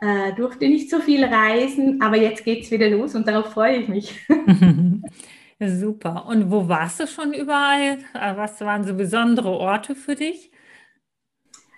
äh, 0.00 0.32
durfte 0.34 0.68
nicht 0.68 0.88
so 0.88 1.00
viel 1.00 1.24
reisen, 1.24 2.00
aber 2.00 2.16
jetzt 2.16 2.44
geht 2.44 2.62
es 2.62 2.70
wieder 2.70 2.88
los 2.88 3.14
und 3.16 3.26
darauf 3.26 3.52
freue 3.52 3.78
ich 3.78 3.88
mich. 3.88 4.20
Super. 5.60 6.26
Und 6.26 6.50
wo 6.50 6.68
warst 6.68 7.00
du 7.00 7.06
schon 7.06 7.32
überall? 7.32 7.98
Äh, 8.14 8.36
was 8.36 8.60
waren 8.60 8.84
so 8.84 8.94
besondere 8.94 9.50
Orte 9.50 9.94
für 9.96 10.14
dich? 10.14 10.52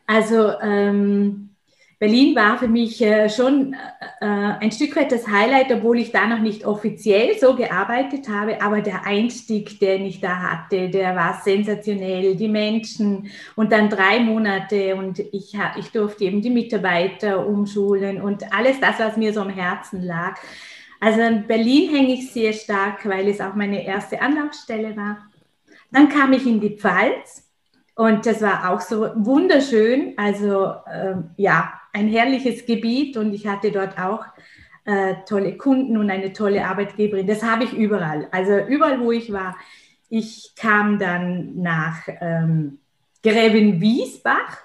Also 0.06 0.52
ähm, 0.60 1.55
Berlin 1.98 2.36
war 2.36 2.58
für 2.58 2.68
mich 2.68 3.00
äh, 3.00 3.30
schon 3.30 3.72
äh, 3.72 3.76
äh, 4.20 4.26
ein 4.60 4.70
Stück 4.70 4.94
weit 4.96 5.12
das 5.12 5.26
Highlight, 5.26 5.72
obwohl 5.72 5.98
ich 5.98 6.12
da 6.12 6.26
noch 6.26 6.40
nicht 6.40 6.66
offiziell 6.66 7.38
so 7.38 7.56
gearbeitet 7.56 8.28
habe, 8.28 8.60
aber 8.60 8.82
der 8.82 9.06
Einstieg, 9.06 9.80
den 9.80 10.04
ich 10.04 10.20
da 10.20 10.36
hatte, 10.36 10.90
der 10.90 11.16
war 11.16 11.40
sensationell. 11.42 12.36
Die 12.36 12.48
Menschen 12.48 13.30
und 13.54 13.72
dann 13.72 13.88
drei 13.88 14.20
Monate 14.20 14.94
und 14.94 15.20
ich, 15.20 15.56
ich 15.78 15.90
durfte 15.90 16.24
eben 16.24 16.42
die 16.42 16.50
Mitarbeiter 16.50 17.46
umschulen 17.46 18.20
und 18.20 18.52
alles 18.52 18.78
das, 18.78 18.98
was 18.98 19.16
mir 19.16 19.32
so 19.32 19.40
am 19.40 19.50
Herzen 19.50 20.02
lag. 20.02 20.38
Also 21.00 21.20
in 21.22 21.46
Berlin 21.46 21.94
hänge 21.94 22.14
ich 22.14 22.30
sehr 22.30 22.52
stark, 22.52 23.08
weil 23.08 23.28
es 23.28 23.40
auch 23.40 23.54
meine 23.54 23.86
erste 23.86 24.20
Anlaufstelle 24.20 24.94
war. 24.96 25.18
Dann 25.90 26.10
kam 26.10 26.34
ich 26.34 26.46
in 26.46 26.60
die 26.60 26.76
Pfalz 26.76 27.48
und 27.94 28.26
das 28.26 28.42
war 28.42 28.70
auch 28.70 28.82
so 28.82 29.10
wunderschön. 29.14 30.12
Also 30.18 30.74
ähm, 30.92 31.30
ja, 31.36 31.72
ein 31.96 32.08
herrliches 32.08 32.66
Gebiet 32.66 33.16
und 33.16 33.32
ich 33.32 33.46
hatte 33.46 33.72
dort 33.72 33.98
auch 33.98 34.24
äh, 34.84 35.14
tolle 35.26 35.56
Kunden 35.56 35.96
und 35.96 36.10
eine 36.10 36.32
tolle 36.32 36.66
Arbeitgeberin. 36.66 37.26
Das 37.26 37.42
habe 37.42 37.64
ich 37.64 37.72
überall. 37.72 38.28
Also 38.30 38.58
überall, 38.58 39.00
wo 39.00 39.12
ich 39.12 39.32
war. 39.32 39.56
Ich 40.08 40.52
kam 40.54 40.98
dann 40.98 41.60
nach 41.60 42.06
ähm, 42.20 42.78
Gräben-Wiesbach, 43.22 44.58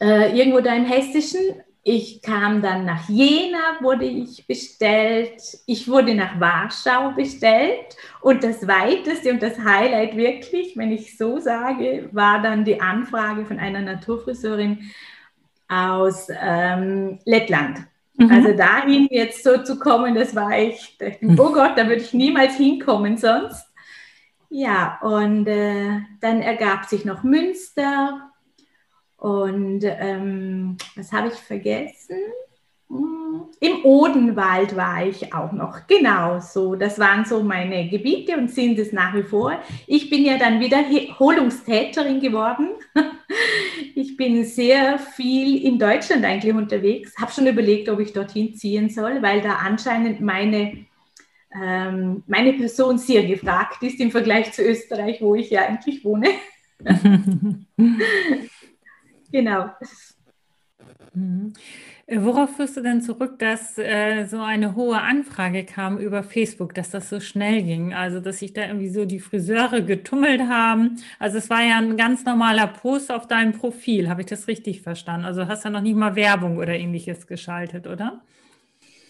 äh, 0.00 0.38
irgendwo 0.38 0.60
da 0.60 0.74
im 0.74 0.84
Hessischen. 0.84 1.40
Ich 1.82 2.22
kam 2.22 2.62
dann 2.62 2.84
nach 2.84 3.08
Jena, 3.08 3.78
wurde 3.80 4.04
ich 4.04 4.46
bestellt. 4.46 5.42
Ich 5.66 5.88
wurde 5.88 6.14
nach 6.14 6.38
Warschau 6.38 7.12
bestellt. 7.12 7.96
Und 8.20 8.44
das 8.44 8.66
Weiteste 8.68 9.30
und 9.30 9.42
das 9.42 9.58
Highlight 9.58 10.16
wirklich, 10.16 10.76
wenn 10.76 10.92
ich 10.92 11.18
so 11.18 11.40
sage, 11.40 12.08
war 12.12 12.40
dann 12.40 12.64
die 12.64 12.80
Anfrage 12.80 13.44
von 13.44 13.58
einer 13.58 13.80
Naturfriseurin 13.80 14.90
aus 15.74 16.28
ähm, 16.30 17.18
Lettland. 17.24 17.80
Mhm. 18.16 18.30
Also 18.30 18.52
dahin 18.56 19.08
jetzt 19.10 19.42
so 19.42 19.62
zu 19.62 19.78
kommen, 19.78 20.14
das 20.14 20.34
war 20.34 20.52
echt, 20.52 21.02
oh 21.22 21.52
Gott, 21.52 21.72
da 21.76 21.86
würde 21.88 22.02
ich 22.02 22.12
niemals 22.12 22.56
hinkommen 22.56 23.16
sonst. 23.16 23.66
Ja, 24.50 25.00
und 25.02 25.48
äh, 25.48 26.00
dann 26.20 26.40
ergab 26.40 26.84
sich 26.84 27.04
noch 27.04 27.24
Münster 27.24 28.30
und 29.16 29.80
ähm, 29.82 30.76
was 30.94 31.12
habe 31.12 31.28
ich 31.28 31.34
vergessen? 31.34 32.18
Im 32.88 33.84
Odenwald 33.84 34.76
war 34.76 35.06
ich 35.06 35.32
auch 35.32 35.52
noch. 35.52 35.86
Genau 35.86 36.38
so. 36.40 36.74
Das 36.74 36.98
waren 36.98 37.24
so 37.24 37.42
meine 37.42 37.88
Gebiete 37.88 38.36
und 38.36 38.50
sind 38.50 38.78
es 38.78 38.92
nach 38.92 39.14
wie 39.14 39.22
vor. 39.22 39.58
Ich 39.86 40.10
bin 40.10 40.24
ja 40.24 40.36
dann 40.36 40.60
Wiederholungstäterin 40.60 42.20
geworden. 42.20 42.70
Ich 43.96 44.16
bin 44.16 44.44
sehr 44.44 44.98
viel 44.98 45.64
in 45.64 45.78
Deutschland 45.78 46.24
eigentlich 46.24 46.54
unterwegs. 46.54 47.14
Habe 47.18 47.32
schon 47.32 47.46
überlegt, 47.46 47.88
ob 47.88 48.00
ich 48.00 48.12
dorthin 48.12 48.54
ziehen 48.54 48.88
soll, 48.88 49.22
weil 49.22 49.40
da 49.40 49.56
anscheinend 49.56 50.20
meine, 50.20 50.86
ähm, 51.60 52.22
meine 52.26 52.52
Person 52.52 52.98
sehr 52.98 53.24
gefragt 53.24 53.82
ist 53.82 54.00
im 54.00 54.10
Vergleich 54.10 54.52
zu 54.52 54.62
Österreich, 54.62 55.20
wo 55.20 55.34
ich 55.34 55.50
ja 55.50 55.62
eigentlich 55.62 56.04
wohne. 56.04 56.28
genau. 59.32 59.70
Mhm. 61.14 61.52
Äh, 62.06 62.18
worauf 62.20 62.56
führst 62.56 62.76
du 62.76 62.82
denn 62.82 63.00
zurück, 63.00 63.38
dass 63.38 63.78
äh, 63.78 64.26
so 64.26 64.38
eine 64.40 64.74
hohe 64.74 65.00
Anfrage 65.00 65.64
kam 65.64 65.98
über 65.98 66.22
Facebook, 66.22 66.74
dass 66.74 66.90
das 66.90 67.08
so 67.08 67.20
schnell 67.20 67.62
ging? 67.62 67.94
Also, 67.94 68.20
dass 68.20 68.40
sich 68.40 68.52
da 68.52 68.66
irgendwie 68.66 68.88
so 68.88 69.04
die 69.06 69.20
Friseure 69.20 69.80
getummelt 69.80 70.42
haben. 70.42 70.96
Also, 71.18 71.38
es 71.38 71.48
war 71.50 71.62
ja 71.62 71.78
ein 71.78 71.96
ganz 71.96 72.24
normaler 72.24 72.66
Post 72.66 73.10
auf 73.10 73.26
deinem 73.26 73.52
Profil. 73.52 74.08
Habe 74.08 74.20
ich 74.22 74.26
das 74.26 74.48
richtig 74.48 74.82
verstanden? 74.82 75.26
Also, 75.26 75.48
hast 75.48 75.64
du 75.64 75.70
noch 75.70 75.80
nicht 75.80 75.96
mal 75.96 76.14
Werbung 76.16 76.58
oder 76.58 76.74
ähnliches 76.74 77.26
geschaltet, 77.26 77.86
oder? 77.86 78.22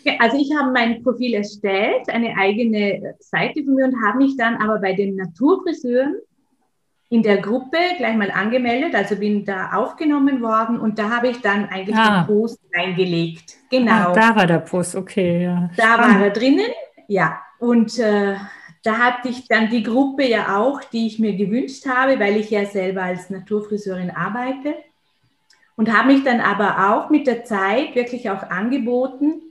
Ja, 0.05 0.13
also 0.19 0.37
ich 0.37 0.51
habe 0.55 0.71
mein 0.71 1.03
Profil 1.03 1.33
erstellt, 1.33 2.09
eine 2.11 2.37
eigene 2.37 3.15
Seite 3.21 3.65
von 3.65 3.75
mir 3.75 3.87
und 3.87 3.97
habe 4.05 4.19
mich 4.19 4.37
dann 4.37 4.57
aber 4.57 4.79
bei 4.79 4.93
den 4.93 5.17
Naturfriseuren 5.17 6.17
in 7.11 7.23
der 7.23 7.39
Gruppe 7.39 7.79
gleich 7.97 8.17
mal 8.17 8.31
angemeldet, 8.31 8.95
also 8.95 9.17
bin 9.17 9.45
da 9.45 9.73
aufgenommen 9.73 10.43
worden 10.43 10.81
und 10.81 10.99
da 10.99 11.11
habe 11.11 11.29
ich 11.29 11.41
dann 11.41 11.69
eigentlich 11.69 11.97
ah. 11.97 12.25
den 12.25 12.27
Post 12.27 12.59
reingelegt. 12.75 13.57
Genau. 13.71 13.93
Ah, 13.93 14.13
da 14.13 14.37
war 14.37 14.47
der 14.47 14.59
Post, 14.59 14.97
okay. 14.97 15.45
Ja. 15.45 15.71
Da 15.77 15.99
war 15.99 16.21
er 16.21 16.31
drinnen, 16.31 16.71
ja. 17.09 17.41
Und 17.59 17.99
äh, 17.99 18.35
da 18.83 18.99
hatte 18.99 19.29
ich 19.29 19.49
dann 19.49 19.71
die 19.71 19.83
Gruppe 19.83 20.29
ja 20.29 20.59
auch, 20.59 20.83
die 20.85 21.07
ich 21.07 21.19
mir 21.19 21.35
gewünscht 21.35 21.87
habe, 21.87 22.19
weil 22.21 22.37
ich 22.37 22.51
ja 22.51 22.67
selber 22.67 23.03
als 23.03 23.31
Naturfriseurin 23.31 24.11
arbeite. 24.11 24.75
Und 25.77 25.93
habe 25.93 26.13
mich 26.13 26.23
dann 26.23 26.41
aber 26.41 26.93
auch 26.93 27.11
mit 27.11 27.27
der 27.27 27.45
Zeit 27.45 27.95
wirklich 27.95 28.31
auch 28.31 28.43
angeboten, 28.43 29.44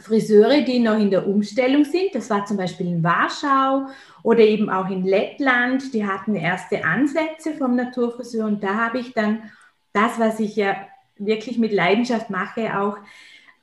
Friseure, 0.00 0.62
die 0.62 0.78
noch 0.78 0.98
in 0.98 1.10
der 1.10 1.26
Umstellung 1.26 1.84
sind. 1.84 2.14
Das 2.14 2.28
war 2.30 2.44
zum 2.44 2.56
Beispiel 2.56 2.86
in 2.86 3.02
Warschau 3.02 3.86
oder 4.22 4.40
eben 4.40 4.68
auch 4.68 4.90
in 4.90 5.04
Lettland. 5.04 5.94
Die 5.94 6.06
hatten 6.06 6.36
erste 6.36 6.84
Ansätze 6.84 7.54
vom 7.54 7.76
Naturfriseur 7.76 8.46
und 8.46 8.62
da 8.62 8.74
habe 8.74 8.98
ich 8.98 9.12
dann 9.12 9.50
das, 9.92 10.18
was 10.18 10.40
ich 10.40 10.56
ja 10.56 10.76
wirklich 11.18 11.58
mit 11.58 11.72
Leidenschaft 11.72 12.28
mache, 12.28 12.78
auch 12.78 12.98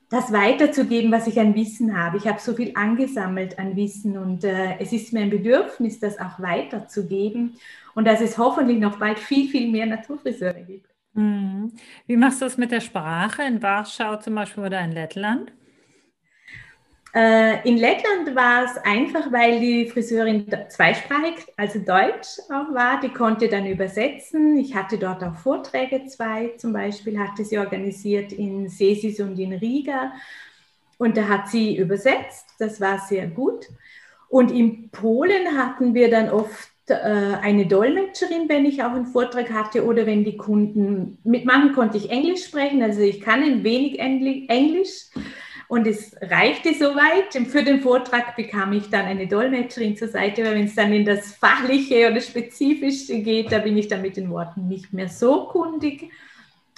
das 0.09 0.31
weiterzugeben, 0.31 1.11
was 1.11 1.27
ich 1.27 1.39
an 1.39 1.55
Wissen 1.55 1.97
habe. 1.97 2.17
Ich 2.17 2.27
habe 2.27 2.39
so 2.39 2.53
viel 2.53 2.71
angesammelt 2.75 3.57
an 3.57 3.75
Wissen 3.75 4.17
und 4.17 4.43
äh, 4.43 4.77
es 4.79 4.91
ist 4.91 5.11
mir 5.13 5.21
ein 5.21 5.29
Bedürfnis, 5.29 5.99
das 5.99 6.19
auch 6.19 6.39
weiterzugeben. 6.39 7.55
und 7.95 8.05
dass 8.05 8.21
es 8.21 8.37
hoffentlich 8.37 8.79
noch 8.79 8.97
bald 8.97 9.19
viel, 9.19 9.49
viel 9.49 9.71
mehr 9.71 9.85
Naturfriseure 9.85 10.61
gibt. 10.61 10.89
Mhm. 11.13 11.73
Wie 12.07 12.17
machst 12.17 12.41
du 12.41 12.45
es 12.45 12.57
mit 12.57 12.71
der 12.71 12.81
Sprache 12.81 13.43
in 13.43 13.61
Warschau 13.61 14.17
zum 14.17 14.35
Beispiel 14.35 14.63
oder 14.63 14.81
in 14.81 14.91
Lettland? 14.91 15.51
Äh, 17.15 17.67
in 17.67 17.77
Lettland 17.77 18.35
war 18.35 18.65
es 18.65 18.77
einfach, 18.77 19.31
weil 19.31 19.59
die 19.59 19.87
Friseurin 19.87 20.47
zweisprachig, 20.69 21.45
also 21.55 21.79
Deutsch 21.79 22.39
auch 22.49 22.73
war. 22.73 22.99
Die 23.01 23.09
konnte 23.09 23.47
dann 23.47 23.67
übersetzen. 23.67 24.57
Ich 24.57 24.73
hatte 24.75 24.97
dort 24.97 25.23
auch 25.23 25.35
Vorträge, 25.35 26.07
zwei 26.07 26.53
zum 26.57 26.73
Beispiel, 26.73 27.19
hatte 27.19 27.45
sie 27.45 27.59
organisiert 27.59 28.31
in 28.31 28.67
Sesis 28.67 29.19
und 29.19 29.37
in 29.37 29.53
Riga. 29.53 30.13
Und 30.97 31.15
da 31.15 31.27
hat 31.27 31.49
sie 31.49 31.77
übersetzt. 31.77 32.47
Das 32.57 32.81
war 32.81 32.97
sehr 32.97 33.27
gut. 33.27 33.67
Und 34.29 34.49
in 34.49 34.89
Polen 34.89 35.55
hatten 35.55 35.93
wir 35.93 36.09
dann 36.09 36.29
oft 36.29 36.71
äh, 36.87 36.95
eine 36.95 37.67
Dolmetscherin, 37.67 38.49
wenn 38.49 38.65
ich 38.65 38.83
auch 38.83 38.91
einen 38.91 39.05
Vortrag 39.05 39.51
hatte 39.51 39.85
oder 39.85 40.07
wenn 40.07 40.23
die 40.23 40.37
Kunden, 40.37 41.19
mit 41.23 41.45
manchen 41.45 41.73
konnte 41.73 41.97
ich 41.97 42.09
Englisch 42.09 42.45
sprechen, 42.45 42.81
also 42.81 43.01
ich 43.01 43.21
kann 43.21 43.43
ein 43.43 43.63
wenig 43.63 43.99
Englisch 43.99 45.09
und 45.73 45.87
es 45.87 46.15
reichte 46.21 46.75
soweit. 46.75 47.33
Für 47.47 47.63
den 47.63 47.81
Vortrag 47.81 48.35
bekam 48.35 48.73
ich 48.73 48.91
dann 48.91 49.05
eine 49.05 49.25
Dolmetscherin 49.25 49.97
zur 49.97 50.07
Seite, 50.07 50.43
weil 50.43 50.53
wenn 50.53 50.65
es 50.65 50.75
dann 50.75 50.93
in 50.93 51.03
das 51.03 51.33
Fachliche 51.33 52.11
oder 52.11 52.21
Spezifische 52.21 53.19
geht, 53.23 53.51
da 53.51 53.57
bin 53.57 53.75
ich 53.75 53.87
dann 53.87 54.03
mit 54.03 54.15
den 54.15 54.29
Worten 54.29 54.67
nicht 54.67 54.93
mehr 54.93 55.09
so 55.09 55.45
kundig. 55.45 56.11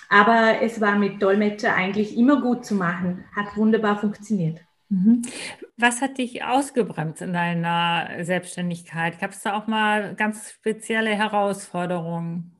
Aber 0.07 0.61
es 0.61 0.79
war 0.79 0.97
mit 0.97 1.21
Dolmetscher 1.21 1.75
eigentlich 1.75 2.15
immer 2.15 2.39
gut 2.39 2.65
zu 2.65 2.75
machen, 2.75 3.25
hat 3.35 3.57
wunderbar 3.57 3.99
funktioniert. 3.99 4.61
Mhm. 4.87 5.23
Was 5.75 6.01
hat 6.01 6.17
dich 6.17 6.45
ausgebremst 6.45 7.21
in 7.21 7.33
deiner 7.33 8.23
Selbstständigkeit? 8.23 9.19
Gab 9.19 9.31
es 9.31 9.41
da 9.41 9.57
auch 9.57 9.67
mal 9.67 10.15
ganz 10.15 10.51
spezielle 10.51 11.11
Herausforderungen? 11.11 12.54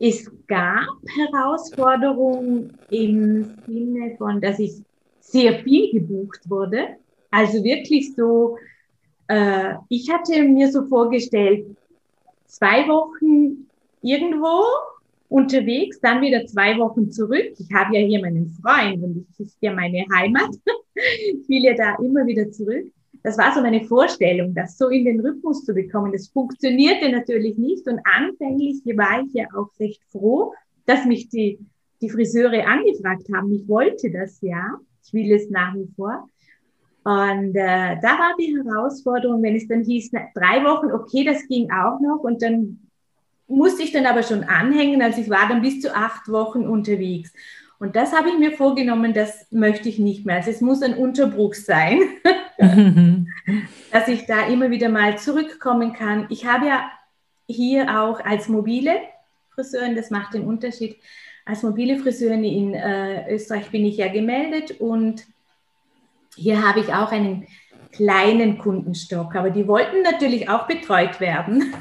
Es 0.00 0.30
gab 0.46 0.86
Herausforderungen 1.16 2.78
im 2.90 3.44
Sinne 3.66 4.14
von, 4.16 4.40
dass 4.40 4.58
ich 4.58 4.74
sehr 5.20 5.58
viel 5.60 5.92
gebucht 5.92 6.40
wurde. 6.48 6.96
Also 7.30 7.62
wirklich 7.64 8.14
so, 8.14 8.56
äh, 9.26 9.74
ich 9.88 10.10
hatte 10.10 10.42
mir 10.44 10.70
so 10.70 10.86
vorgestellt, 10.86 11.66
zwei 12.46 12.86
Wochen 12.86 13.66
irgendwo 14.02 14.64
unterwegs, 15.28 16.00
dann 16.00 16.22
wieder 16.22 16.46
zwei 16.46 16.78
Wochen 16.78 17.10
zurück. 17.10 17.52
Ich 17.58 17.72
habe 17.74 17.96
ja 17.96 18.06
hier 18.06 18.20
meinen 18.20 18.56
Freund 18.62 19.02
und 19.02 19.26
das 19.28 19.48
ist 19.48 19.58
ja 19.60 19.74
meine 19.74 20.04
Heimat. 20.14 20.50
ich 20.94 21.48
will 21.48 21.64
ja 21.64 21.74
da 21.74 21.96
immer 22.02 22.24
wieder 22.24 22.50
zurück 22.50 22.86
das 23.22 23.36
war 23.38 23.54
so 23.54 23.60
meine 23.60 23.84
Vorstellung, 23.84 24.54
das 24.54 24.78
so 24.78 24.88
in 24.88 25.04
den 25.04 25.20
Rhythmus 25.20 25.64
zu 25.64 25.74
bekommen. 25.74 26.12
Das 26.12 26.28
funktionierte 26.28 27.10
natürlich 27.10 27.56
nicht 27.58 27.86
und 27.86 28.00
anfänglich 28.04 28.82
war 28.96 29.22
ich 29.24 29.32
ja 29.34 29.46
auch 29.56 29.68
recht 29.80 30.02
froh, 30.10 30.54
dass 30.86 31.04
mich 31.04 31.28
die, 31.28 31.58
die 32.00 32.10
Friseure 32.10 32.66
angefragt 32.66 33.28
haben. 33.34 33.52
Ich 33.52 33.68
wollte 33.68 34.10
das 34.10 34.40
ja. 34.40 34.78
Ich 35.04 35.12
will 35.12 35.32
es 35.32 35.48
nach 35.48 35.74
wie 35.74 35.88
vor. 35.96 36.28
Und 37.04 37.54
äh, 37.54 37.96
da 38.02 38.18
war 38.18 38.34
die 38.38 38.54
Herausforderung, 38.54 39.42
wenn 39.42 39.56
es 39.56 39.66
dann 39.66 39.82
hieß, 39.82 40.10
na, 40.12 40.22
drei 40.34 40.62
Wochen, 40.64 40.92
okay, 40.92 41.24
das 41.24 41.46
ging 41.46 41.70
auch 41.70 42.00
noch. 42.00 42.18
Und 42.18 42.42
dann 42.42 42.88
musste 43.46 43.82
ich 43.82 43.92
dann 43.92 44.04
aber 44.04 44.22
schon 44.22 44.44
anhängen, 44.44 45.00
also 45.00 45.20
ich 45.20 45.30
war 45.30 45.48
dann 45.48 45.62
bis 45.62 45.80
zu 45.80 45.94
acht 45.94 46.28
Wochen 46.28 46.66
unterwegs. 46.66 47.32
Und 47.80 47.94
das 47.94 48.12
habe 48.12 48.28
ich 48.28 48.38
mir 48.38 48.52
vorgenommen, 48.52 49.14
das 49.14 49.46
möchte 49.50 49.88
ich 49.88 49.98
nicht 49.98 50.26
mehr. 50.26 50.36
Also 50.36 50.50
es 50.50 50.60
muss 50.60 50.82
ein 50.82 50.94
Unterbruch 50.94 51.54
sein, 51.54 52.00
dass 53.92 54.08
ich 54.08 54.26
da 54.26 54.48
immer 54.48 54.70
wieder 54.70 54.88
mal 54.88 55.16
zurückkommen 55.16 55.92
kann. 55.92 56.26
Ich 56.28 56.44
habe 56.44 56.66
ja 56.66 56.90
hier 57.46 58.02
auch 58.02 58.20
als 58.20 58.48
mobile 58.48 58.96
Friseurin, 59.50 59.94
das 59.94 60.10
macht 60.10 60.34
den 60.34 60.44
Unterschied, 60.44 60.96
als 61.44 61.62
mobile 61.62 61.98
Friseurin 61.98 62.44
in 62.44 62.74
äh, 62.74 63.32
Österreich 63.32 63.70
bin 63.70 63.84
ich 63.84 63.96
ja 63.96 64.08
gemeldet 64.08 64.80
und 64.80 65.24
hier 66.36 66.66
habe 66.66 66.80
ich 66.80 66.92
auch 66.92 67.10
einen 67.10 67.46
kleinen 67.92 68.58
Kundenstock, 68.58 69.34
aber 69.34 69.50
die 69.50 69.66
wollten 69.66 70.02
natürlich 70.02 70.50
auch 70.50 70.66
betreut 70.66 71.20
werden. 71.20 71.72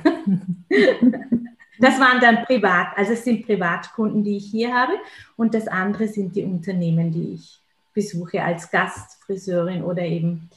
Das 1.80 2.00
waren 2.00 2.20
dann 2.20 2.46
privat, 2.46 2.98
also 2.98 3.14
es 3.14 3.24
sind 3.24 3.46
Privatkunden, 3.46 4.24
die 4.24 4.38
ich 4.38 4.48
hier 4.48 4.74
habe 4.74 4.94
und 5.36 5.54
das 5.54 5.68
andere 5.68 6.08
sind 6.08 6.36
die 6.36 6.44
Unternehmen, 6.44 7.12
die 7.12 7.34
ich 7.36 7.60
besuche 7.94 8.44
als 8.44 8.70
Gastfriseurin 8.70 9.84
oder 9.84 10.04
eben 10.04 10.50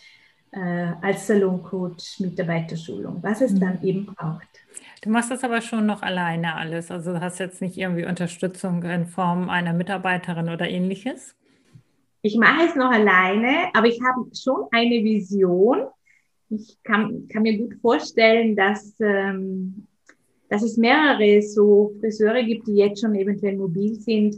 äh, 0.52 0.92
als 1.00 1.26
Saloncoach, 1.26 2.20
Mitarbeiterschulung, 2.20 3.22
was 3.22 3.40
es 3.40 3.52
mhm. 3.52 3.61
dann 3.61 3.83
eben 3.83 4.06
braucht. 4.06 4.48
Du 5.02 5.11
machst 5.11 5.30
das 5.30 5.44
aber 5.44 5.62
schon 5.62 5.87
noch 5.87 6.02
alleine 6.02 6.56
alles, 6.56 6.90
also 6.90 7.12
du 7.12 7.20
hast 7.20 7.38
jetzt 7.38 7.62
nicht 7.62 7.78
irgendwie 7.78 8.04
Unterstützung 8.04 8.83
in 8.83 9.06
Form 9.06 9.48
einer 9.48 9.72
Mitarbeiterin 9.72 10.50
oder 10.50 10.68
ähnliches? 10.68 11.35
Ich 12.22 12.37
mache 12.37 12.66
es 12.66 12.76
noch 12.76 12.90
alleine, 12.90 13.70
aber 13.72 13.87
ich 13.87 13.98
habe 14.02 14.28
schon 14.35 14.66
eine 14.72 15.02
Vision. 15.02 15.87
Ich 16.50 16.76
kann, 16.83 17.28
kann 17.28 17.42
mir 17.42 17.56
gut 17.56 17.80
vorstellen, 17.80 18.56
dass 18.56 18.94
ähm, 19.00 19.87
dass 20.50 20.62
es 20.62 20.76
mehrere 20.76 21.40
so 21.40 21.94
Friseure 22.00 22.42
gibt, 22.42 22.66
die 22.66 22.74
jetzt 22.74 23.00
schon 23.00 23.14
eventuell 23.14 23.56
mobil 23.56 23.94
sind, 23.94 24.36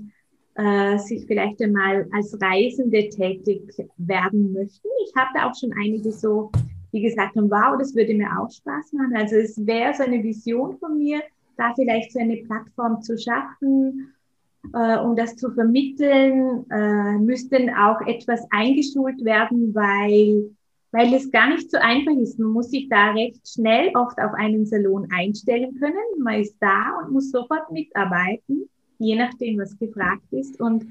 äh, 0.55 0.99
sich 0.99 1.25
vielleicht 1.27 1.61
einmal 1.63 2.07
als 2.13 2.39
Reisende 2.41 3.09
tätig 3.09 3.63
werden 3.97 4.53
möchten. 4.53 4.89
Ich 5.07 5.17
habe 5.17 5.31
da 5.35 5.49
auch 5.49 5.55
schon 5.59 5.73
einige 5.73 6.13
so, 6.13 6.53
die 6.93 7.01
gesagt 7.01 7.35
haben, 7.35 7.51
wow, 7.51 7.79
das 7.79 7.97
würde 7.97 8.15
mir 8.15 8.29
auch 8.39 8.51
Spaß 8.51 8.93
machen. 8.93 9.17
Also 9.17 9.37
es 9.37 9.67
wäre 9.67 9.95
so 9.95 10.05
eine 10.05 10.23
Vision 10.23 10.77
von 10.79 10.99
mir, 10.99 11.23
da 11.57 11.73
vielleicht 11.75 12.13
so 12.13 12.21
eine 12.21 12.37
Plattform 12.37 13.01
zu 13.01 13.17
schaffen, 13.17 14.13
äh, 14.75 14.99
um 14.99 15.17
das 15.17 15.37
zu 15.37 15.51
vermitteln, 15.53 16.67
äh, 16.71 17.19
müssten 17.19 17.71
auch 17.71 18.03
etwas 18.07 18.47
eingeschult 18.51 19.25
werden, 19.25 19.75
weil 19.75 20.51
weil 20.93 21.13
es 21.15 21.31
gar 21.31 21.49
nicht 21.49 21.71
so 21.71 21.79
einfach 21.79 22.13
ist. 22.13 22.39
Man 22.39 22.51
muss 22.51 22.71
sich 22.71 22.89
da 22.89 23.13
recht 23.13 23.49
schnell 23.49 23.91
oft 23.97 24.19
auf 24.19 24.35
einen 24.35 24.67
Salon 24.67 25.09
einstellen 25.11 25.75
können. 25.81 25.97
Man 26.19 26.41
ist 26.41 26.57
da 26.61 27.01
und 27.01 27.13
muss 27.13 27.31
sofort 27.31 27.73
mitarbeiten, 27.73 28.69
je 28.99 29.17
nachdem, 29.17 29.59
was 29.59 29.79
gefragt 29.79 30.31
ist. 30.31 30.61
Und 30.61 30.87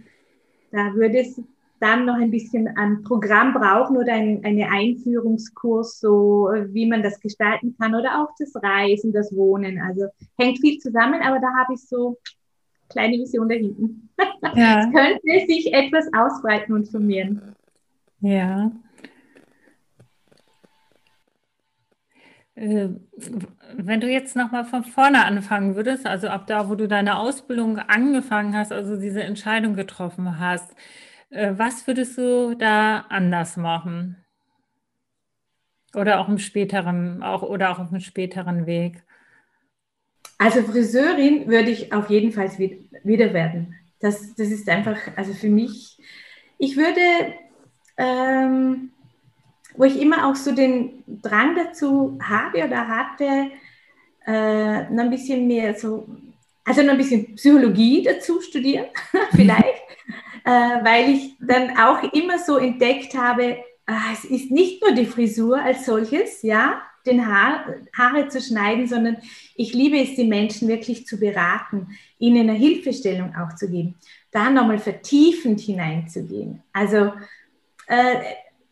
da 0.71 0.93
würde 0.95 1.19
es 1.19 1.39
dann 1.79 2.05
noch 2.05 2.15
ein 2.15 2.31
bisschen 2.31 2.67
ein 2.77 3.03
Programm 3.03 3.53
brauchen 3.53 3.97
oder 3.97 4.13
ein 4.13 4.43
eine 4.43 4.69
Einführungskurs, 4.69 5.99
so 5.99 6.49
wie 6.69 6.87
man 6.87 7.01
das 7.01 7.19
gestalten 7.19 7.75
kann 7.79 7.95
oder 7.95 8.21
auch 8.21 8.29
das 8.37 8.53
Reisen, 8.55 9.13
das 9.13 9.35
Wohnen. 9.35 9.79
Also 9.81 10.07
hängt 10.37 10.59
viel 10.59 10.79
zusammen, 10.79 11.21
aber 11.21 11.39
da 11.39 11.47
habe 11.59 11.73
ich 11.73 11.81
so 11.81 12.17
kleine 12.89 13.17
Vision 13.17 13.49
da 13.49 13.55
hinten. 13.55 14.09
Ja. 14.55 14.79
es 14.85 14.93
könnte 14.93 15.47
sich 15.47 15.73
etwas 15.73 16.07
ausbreiten 16.13 16.73
und 16.73 16.87
formieren. 16.87 17.55
Ja. 18.19 18.71
Wenn 22.61 24.01
du 24.01 24.07
jetzt 24.07 24.35
nochmal 24.35 24.65
von 24.65 24.83
vorne 24.83 25.25
anfangen 25.25 25.75
würdest, 25.75 26.05
also 26.05 26.27
ab 26.27 26.45
da, 26.45 26.69
wo 26.69 26.75
du 26.75 26.87
deine 26.87 27.17
Ausbildung 27.17 27.79
angefangen 27.79 28.55
hast, 28.55 28.71
also 28.71 28.97
diese 28.97 29.23
Entscheidung 29.23 29.73
getroffen 29.73 30.39
hast, 30.39 30.75
äh, 31.31 31.53
was 31.57 31.87
würdest 31.87 32.19
du 32.19 32.55
da 32.55 33.05
anders 33.09 33.57
machen? 33.57 34.17
Oder 35.95 36.19
auch 36.19 36.29
im 36.29 36.37
späteren, 36.37 37.23
auch 37.23 37.41
oder 37.41 37.71
auch 37.71 37.79
auf 37.79 37.89
einem 37.89 37.99
späteren 37.99 38.67
Weg? 38.67 39.03
Also 40.37 40.61
Friseurin 40.61 41.47
würde 41.47 41.71
ich 41.71 41.91
auf 41.91 42.09
jeden 42.11 42.31
Fall 42.31 42.49
wieder 43.03 43.33
werden. 43.33 43.75
Das, 43.99 44.35
das 44.35 44.49
ist 44.49 44.69
einfach, 44.69 44.97
also 45.15 45.33
für 45.33 45.49
mich, 45.49 45.97
ich 46.59 46.77
würde 46.77 47.33
ähm, 47.97 48.91
wo 49.75 49.85
ich 49.85 49.99
immer 49.99 50.27
auch 50.27 50.35
so 50.35 50.51
den 50.51 51.03
Drang 51.07 51.55
dazu 51.55 52.17
habe 52.21 52.65
oder 52.65 52.87
hatte, 52.87 53.51
äh, 54.25 54.89
noch 54.89 55.03
ein 55.03 55.09
bisschen 55.09 55.47
mehr 55.47 55.73
so, 55.75 56.07
also 56.63 56.81
noch 56.83 56.91
ein 56.91 56.97
bisschen 56.97 57.35
Psychologie 57.35 58.03
dazu 58.03 58.41
studieren, 58.41 58.85
vielleicht, 59.31 59.81
äh, 60.45 60.49
weil 60.49 61.09
ich 61.09 61.35
dann 61.39 61.77
auch 61.77 62.03
immer 62.13 62.39
so 62.39 62.57
entdeckt 62.57 63.15
habe, 63.15 63.43
äh, 63.43 64.13
es 64.13 64.25
ist 64.25 64.51
nicht 64.51 64.81
nur 64.81 64.93
die 64.93 65.05
Frisur 65.05 65.61
als 65.61 65.85
solches, 65.85 66.41
ja, 66.43 66.81
den 67.05 67.25
Haar, 67.25 67.65
Haare 67.97 68.27
zu 68.27 68.39
schneiden, 68.39 68.87
sondern 68.87 69.17
ich 69.55 69.73
liebe 69.73 69.99
es, 69.99 70.15
die 70.15 70.27
Menschen 70.27 70.67
wirklich 70.67 71.07
zu 71.07 71.19
beraten, 71.19 71.97
ihnen 72.19 72.49
eine 72.49 72.57
Hilfestellung 72.57 73.35
auch 73.35 73.55
zu 73.55 73.69
geben, 73.69 73.95
da 74.31 74.49
nochmal 74.49 74.77
vertiefend 74.77 75.59
hineinzugehen. 75.59 76.61
Also 76.71 77.11
äh, 77.87 78.15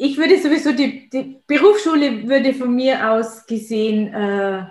ich 0.01 0.17
würde 0.17 0.39
sowieso, 0.39 0.71
die, 0.71 1.09
die 1.09 1.41
Berufsschule 1.45 2.25
würde 2.25 2.53
von 2.53 2.73
mir 2.73 3.11
aus 3.11 3.45
gesehen 3.45 4.07
äh, 4.13 4.63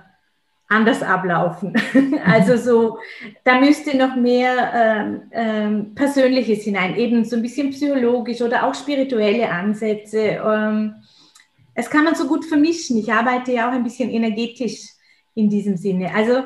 anders 0.68 1.02
ablaufen. 1.02 1.74
also 2.24 2.56
so, 2.56 2.98
da 3.44 3.60
müsste 3.60 3.94
noch 3.94 4.16
mehr 4.16 4.72
ähm, 4.74 5.22
ähm, 5.32 5.94
Persönliches 5.94 6.64
hinein, 6.64 6.96
eben 6.96 7.26
so 7.26 7.36
ein 7.36 7.42
bisschen 7.42 7.70
psychologisch 7.70 8.40
oder 8.40 8.66
auch 8.66 8.74
spirituelle 8.74 9.50
Ansätze. 9.50 10.40
Ähm, 10.42 10.94
es 11.74 11.90
kann 11.90 12.04
man 12.04 12.14
so 12.14 12.26
gut 12.26 12.46
vermischen. 12.46 12.96
Ich 12.96 13.12
arbeite 13.12 13.52
ja 13.52 13.68
auch 13.68 13.74
ein 13.74 13.84
bisschen 13.84 14.08
energetisch 14.08 14.80
in 15.34 15.50
diesem 15.50 15.76
Sinne. 15.76 16.14
Also 16.14 16.42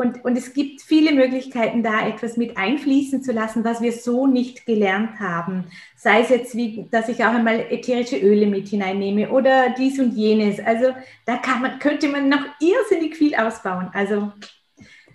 und, 0.00 0.24
und 0.24 0.38
es 0.38 0.54
gibt 0.54 0.80
viele 0.80 1.12
Möglichkeiten, 1.12 1.82
da 1.82 2.08
etwas 2.08 2.38
mit 2.38 2.56
einfließen 2.56 3.22
zu 3.22 3.32
lassen, 3.32 3.64
was 3.64 3.82
wir 3.82 3.92
so 3.92 4.26
nicht 4.26 4.64
gelernt 4.64 5.20
haben. 5.20 5.66
Sei 5.94 6.22
es 6.22 6.30
jetzt, 6.30 6.56
wie, 6.56 6.88
dass 6.90 7.10
ich 7.10 7.22
auch 7.22 7.34
einmal 7.34 7.66
ätherische 7.68 8.16
Öle 8.16 8.46
mit 8.46 8.68
hineinnehme 8.68 9.30
oder 9.30 9.74
dies 9.76 9.98
und 9.98 10.12
jenes. 10.12 10.58
Also 10.58 10.94
da 11.26 11.36
kann 11.36 11.60
man, 11.60 11.78
könnte 11.80 12.08
man 12.08 12.30
noch 12.30 12.46
irrsinnig 12.60 13.14
viel 13.14 13.34
ausbauen. 13.34 13.90
Also 13.92 14.32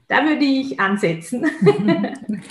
da 0.08 0.24
würde 0.24 0.46
ich 0.46 0.80
ansetzen. 0.80 1.50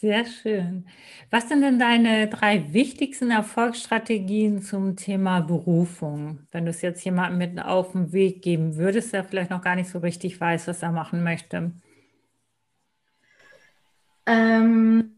Sehr 0.00 0.24
schön. 0.26 0.86
Was 1.28 1.48
sind 1.48 1.60
denn 1.60 1.80
deine 1.80 2.28
drei 2.28 2.72
wichtigsten 2.72 3.32
Erfolgsstrategien 3.32 4.62
zum 4.62 4.94
Thema 4.94 5.40
Berufung? 5.40 6.46
Wenn 6.52 6.66
du 6.66 6.70
es 6.70 6.82
jetzt 6.82 7.04
jemandem 7.04 7.38
mit 7.38 7.64
auf 7.64 7.90
den 7.90 8.12
Weg 8.12 8.40
geben 8.40 8.76
würdest, 8.76 9.12
der 9.12 9.24
vielleicht 9.24 9.50
noch 9.50 9.60
gar 9.60 9.74
nicht 9.74 9.90
so 9.90 9.98
richtig 9.98 10.40
weiß, 10.40 10.68
was 10.68 10.84
er 10.84 10.92
machen 10.92 11.24
möchte. 11.24 11.72
Ähm, 14.26 15.10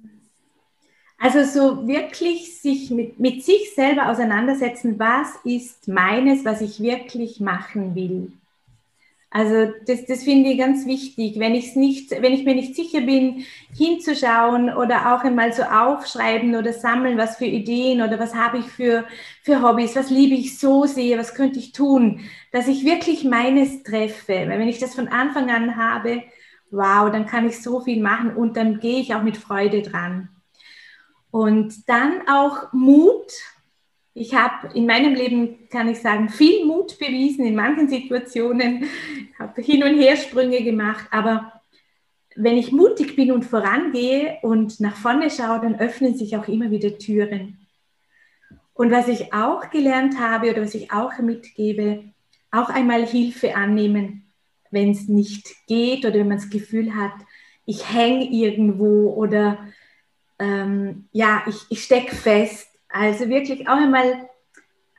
also 1.19 1.45
so 1.45 1.87
wirklich 1.87 2.59
sich 2.59 2.91
mit, 2.91 3.21
mit 3.21 3.45
sich 3.45 3.75
selber 3.75 4.09
auseinandersetzen, 4.09 4.99
was 4.99 5.37
ist 5.45 5.89
meines, 5.89 6.47
was 6.47 6.63
ich 6.63 6.81
wirklich 6.81 7.39
machen 7.39 7.95
will. 7.95 8.33
Also 9.33 9.73
das, 9.87 10.07
das 10.07 10.25
finde 10.25 10.51
ich 10.51 10.59
ganz 10.59 10.87
wichtig, 10.87 11.39
wenn, 11.39 11.55
ich's 11.55 11.77
nicht, 11.77 12.11
wenn 12.11 12.33
ich 12.33 12.45
mir 12.45 12.57
nicht 12.57 12.75
sicher 12.75 13.01
bin, 13.01 13.45
hinzuschauen 13.73 14.75
oder 14.75 15.15
auch 15.15 15.23
einmal 15.23 15.53
so 15.53 15.63
aufschreiben 15.63 16.57
oder 16.57 16.73
sammeln, 16.73 17.17
was 17.17 17.37
für 17.37 17.45
Ideen 17.45 18.03
oder 18.03 18.19
was 18.19 18.35
habe 18.35 18.59
ich 18.59 18.67
für, 18.67 19.05
für 19.45 19.63
Hobbys, 19.63 19.95
was 19.95 20.11
liebe 20.11 20.35
ich 20.35 20.59
so 20.59 20.85
sehr, 20.85 21.17
was 21.17 21.37
könnte 21.37 21.61
ich 21.61 21.71
tun, 21.71 22.23
dass 22.51 22.67
ich 22.67 22.85
wirklich 22.85 23.23
meines 23.23 23.85
treffe. 23.85 24.33
Weil 24.49 24.59
wenn 24.59 24.69
ich 24.69 24.81
das 24.81 24.97
von 24.97 25.07
Anfang 25.07 25.49
an 25.49 25.77
habe, 25.77 26.25
wow, 26.73 27.11
dann 27.13 27.27
kann 27.27 27.47
ich 27.47 27.63
so 27.63 27.81
viel 27.81 28.03
machen 28.03 28.35
und 28.35 28.57
dann 28.57 28.81
gehe 28.81 29.01
ich 29.01 29.15
auch 29.15 29.23
mit 29.23 29.37
Freude 29.37 29.83
dran. 29.83 30.29
Und 31.31 31.89
dann 31.89 32.27
auch 32.29 32.73
Mut, 32.73 33.31
ich 34.15 34.35
habe 34.35 34.69
in 34.75 34.87
meinem 34.87 35.15
Leben, 35.15 35.69
kann 35.69 35.89
ich 35.89 36.01
sagen, 36.01 36.29
viel 36.29 36.65
Mut 36.65 36.99
bewiesen 36.99 37.45
in 37.45 37.55
manchen 37.55 37.89
Situationen, 37.89 38.85
habe 39.39 39.63
Hin- 39.63 39.85
und 39.85 39.99
Hersprünge 39.99 40.63
gemacht, 40.63 41.07
aber 41.11 41.61
wenn 42.37 42.57
ich 42.57 42.73
mutig 42.73 43.17
bin 43.17 43.33
und 43.33 43.45
vorangehe 43.45 44.39
und 44.43 44.81
nach 44.81 44.97
vorne 44.97 45.31
schaue, 45.31 45.61
dann 45.61 45.79
öffnen 45.79 46.15
sich 46.15 46.37
auch 46.37 46.49
immer 46.49 46.71
wieder 46.71 46.97
Türen. 46.99 47.67
Und 48.75 48.91
was 48.91 49.09
ich 49.09 49.33
auch 49.33 49.69
gelernt 49.71 50.19
habe 50.19 50.51
oder 50.51 50.63
was 50.63 50.75
ich 50.75 50.91
auch 50.93 51.19
mitgebe, 51.19 52.05
auch 52.51 52.71
einmal 52.71 53.07
Hilfe 53.07 53.55
annehmen, 53.55 54.25
wenn 54.71 54.93
es 54.93 55.09
nicht 55.09 55.55
geht 55.67 56.05
oder 56.05 56.15
wenn 56.15 56.29
man 56.29 56.39
das 56.39 56.51
Gefühl 56.51 56.95
hat, 56.95 57.13
ich 57.67 57.93
hänge 57.93 58.25
irgendwo 58.25 59.13
oder 59.13 59.59
ähm, 60.39 61.09
ja, 61.13 61.43
ich, 61.47 61.67
ich 61.69 61.85
stecke 61.85 62.15
fest 62.15 62.70
also 62.93 63.29
wirklich 63.29 63.69
auch 63.69 63.77
einmal 63.77 64.29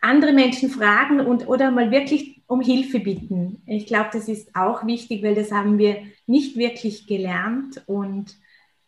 andere 0.02 0.34
Menschen 0.34 0.70
fragen 0.70 1.20
und 1.20 1.48
oder 1.48 1.72
mal 1.72 1.92
wirklich 1.92 2.42
um 2.48 2.62
Hilfe 2.62 3.00
bitten. 3.00 3.62
Ich 3.66 3.86
glaube, 3.86 4.10
das 4.12 4.28
ist 4.28 4.56
auch 4.56 4.86
wichtig, 4.86 5.24
weil 5.24 5.36
das 5.36 5.52
haben 5.52 5.78
wir 5.78 5.98
nicht 6.26 6.58
wirklich 6.58 7.08
gelernt 7.08 7.84
und 7.86 8.36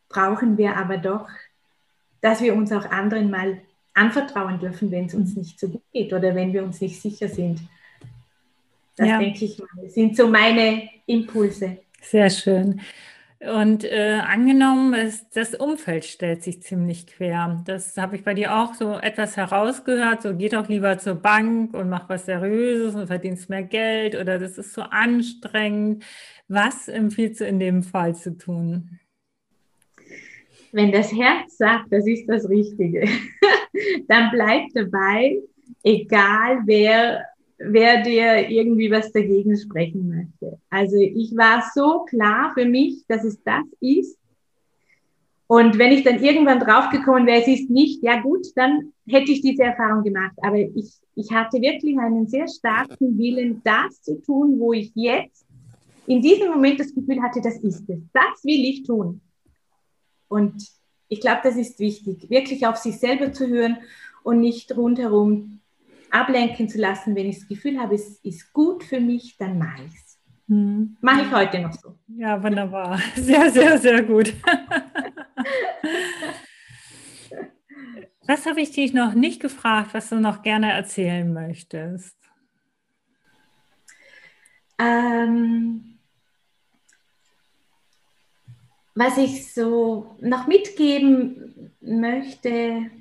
brauchen 0.10 0.58
wir 0.58 0.76
aber 0.76 0.98
doch, 0.98 1.30
dass 2.22 2.42
wir 2.42 2.56
uns 2.56 2.72
auch 2.72 2.86
anderen 2.90 3.30
mal 3.30 3.62
anvertrauen 3.94 4.60
dürfen, 4.60 4.92
wenn 4.92 5.06
es 5.06 5.14
uns 5.14 5.36
nicht 5.36 5.60
so 5.60 5.70
gut 5.70 5.84
geht 5.94 6.14
oder 6.14 6.36
wenn 6.36 6.52
wir 6.52 6.64
uns 6.64 6.82
nicht 6.82 7.00
sicher 7.00 7.30
sind. 7.30 7.62
Das 8.96 9.08
ja. 9.08 9.20
denke 9.20 9.46
ich 9.46 9.60
mal, 9.60 9.90
sind 9.90 10.16
so 10.16 10.28
meine 10.28 10.90
Impulse. 11.06 11.78
Sehr 12.02 12.30
schön. 12.30 12.82
Und 13.52 13.84
äh, 13.84 14.22
angenommen, 14.26 14.94
es, 14.94 15.30
das 15.32 15.54
Umfeld 15.54 16.06
stellt 16.06 16.44
sich 16.44 16.62
ziemlich 16.62 17.08
quer. 17.08 17.62
Das 17.66 17.98
habe 17.98 18.16
ich 18.16 18.24
bei 18.24 18.34
dir 18.34 18.56
auch 18.56 18.74
so 18.74 18.98
etwas 18.98 19.36
herausgehört. 19.36 20.22
So 20.22 20.34
geh 20.36 20.48
doch 20.48 20.70
lieber 20.70 20.98
zur 20.98 21.16
Bank 21.16 21.74
und 21.74 21.90
mach 21.90 22.08
was 22.08 22.26
Seriöses 22.26 22.96
und 22.96 23.08
verdienst 23.08 23.50
mehr 23.50 23.64
Geld 23.64 24.16
oder 24.16 24.40
das 24.40 24.58
ist 24.58 24.74
so 24.74 24.84
anstrengend. 24.84 26.06
Was 26.48 26.88
empfiehlst 26.88 27.42
du 27.42 27.46
in 27.46 27.60
dem 27.60 27.84
Fall 27.84 28.16
zu 28.16 28.38
tun? 28.38 29.00
Wenn 30.72 30.92
das 30.92 31.12
Herz 31.12 31.58
sagt, 31.58 31.92
das 31.92 32.08
ist 32.08 32.26
das 32.28 32.48
Richtige, 32.48 33.08
dann 34.08 34.32
bleib 34.32 34.70
dabei, 34.74 35.38
egal 35.84 36.62
wer 36.66 37.26
wer 37.58 38.02
dir 38.04 38.50
irgendwie 38.50 38.92
was 38.92 39.12
dagegen 39.12 39.58
sprechen 39.58 40.10
möchte. 40.10 40.60
Also 40.70 40.98
ich 40.98 41.36
war 41.36 41.64
so 41.74 42.06
klar 42.06 42.52
für 42.54 42.66
mich, 42.66 43.06
dass 43.08 43.24
es 43.24 43.42
das 43.44 43.66
ist. 43.80 44.18
Und 45.48 45.78
wenn 45.78 45.92
ich 45.92 46.04
dann 46.04 46.24
irgendwann 46.24 46.60
draufgekommen 46.60 47.28
wäre, 47.28 47.42
es 47.42 47.48
ist 47.48 47.70
nicht, 47.70 48.02
ja 48.02 48.22
gut, 48.22 48.48
dann 48.56 48.94
hätte 49.08 49.32
ich 49.32 49.42
diese 49.42 49.64
Erfahrung 49.64 50.04
gemacht. 50.04 50.34
Aber 50.42 50.58
ich, 50.58 50.94
ich 51.16 51.32
hatte 51.32 51.62
wirklich 51.62 51.98
einen 52.00 52.28
sehr 52.28 52.48
starken 52.48 53.18
Willen, 53.18 53.62
das 53.64 54.02
zu 54.02 54.20
tun, 54.22 54.60
wo 54.60 54.74
ich 54.74 54.92
jetzt 54.96 55.46
in 56.08 56.22
diesem 56.22 56.50
Moment 56.50 56.80
das 56.80 56.94
Gefühl 56.94 57.22
hatte, 57.22 57.42
das 57.42 57.58
ist 57.58 57.88
es. 57.90 58.00
Das 58.14 58.44
will 58.44 58.66
ich 58.66 58.84
tun. 58.84 59.22
Und 60.28 60.56
ich 61.08 61.22
glaube, 61.22 61.42
das 61.44 61.56
ist 61.56 61.80
wichtig, 61.80 62.30
wirklich 62.30 62.66
auf 62.66 62.78
sich 62.78 62.98
selber 62.98 63.32
zu 63.32 63.48
hören 63.48 63.78
und 64.24 64.40
nicht 64.40 64.76
rundherum 64.76 65.60
ablenken 66.14 66.70
zu 66.70 66.78
lassen, 66.78 67.16
wenn 67.16 67.28
ich 67.28 67.40
das 67.40 67.48
Gefühl 67.48 67.80
habe, 67.80 67.96
es 67.96 68.20
ist 68.20 68.54
gut 68.54 68.84
für 68.84 69.00
mich, 69.00 69.36
dann 69.38 69.58
mache 69.58 69.84
ich 69.84 69.94
es. 69.94 70.20
Hm. 70.48 70.96
Mache 71.02 71.22
ich 71.24 71.32
heute 71.32 71.60
noch 71.60 71.74
so. 71.74 71.98
Ja, 72.08 72.42
wunderbar. 72.42 73.00
Sehr, 73.16 73.50
sehr, 73.50 73.78
sehr 73.80 74.04
gut. 74.04 74.34
was 78.28 78.46
habe 78.46 78.62
ich 78.62 78.72
dich 78.72 78.94
noch 78.94 79.14
nicht 79.14 79.42
gefragt, 79.42 79.94
was 79.94 80.10
du 80.10 80.20
noch 80.20 80.44
gerne 80.44 80.72
erzählen 80.72 81.32
möchtest? 81.34 82.18
Ähm, 84.78 85.98
was 88.96 89.18
ich 89.18 89.52
so 89.54 90.16
noch 90.20 90.46
mitgeben 90.46 91.72
möchte, 91.82 92.92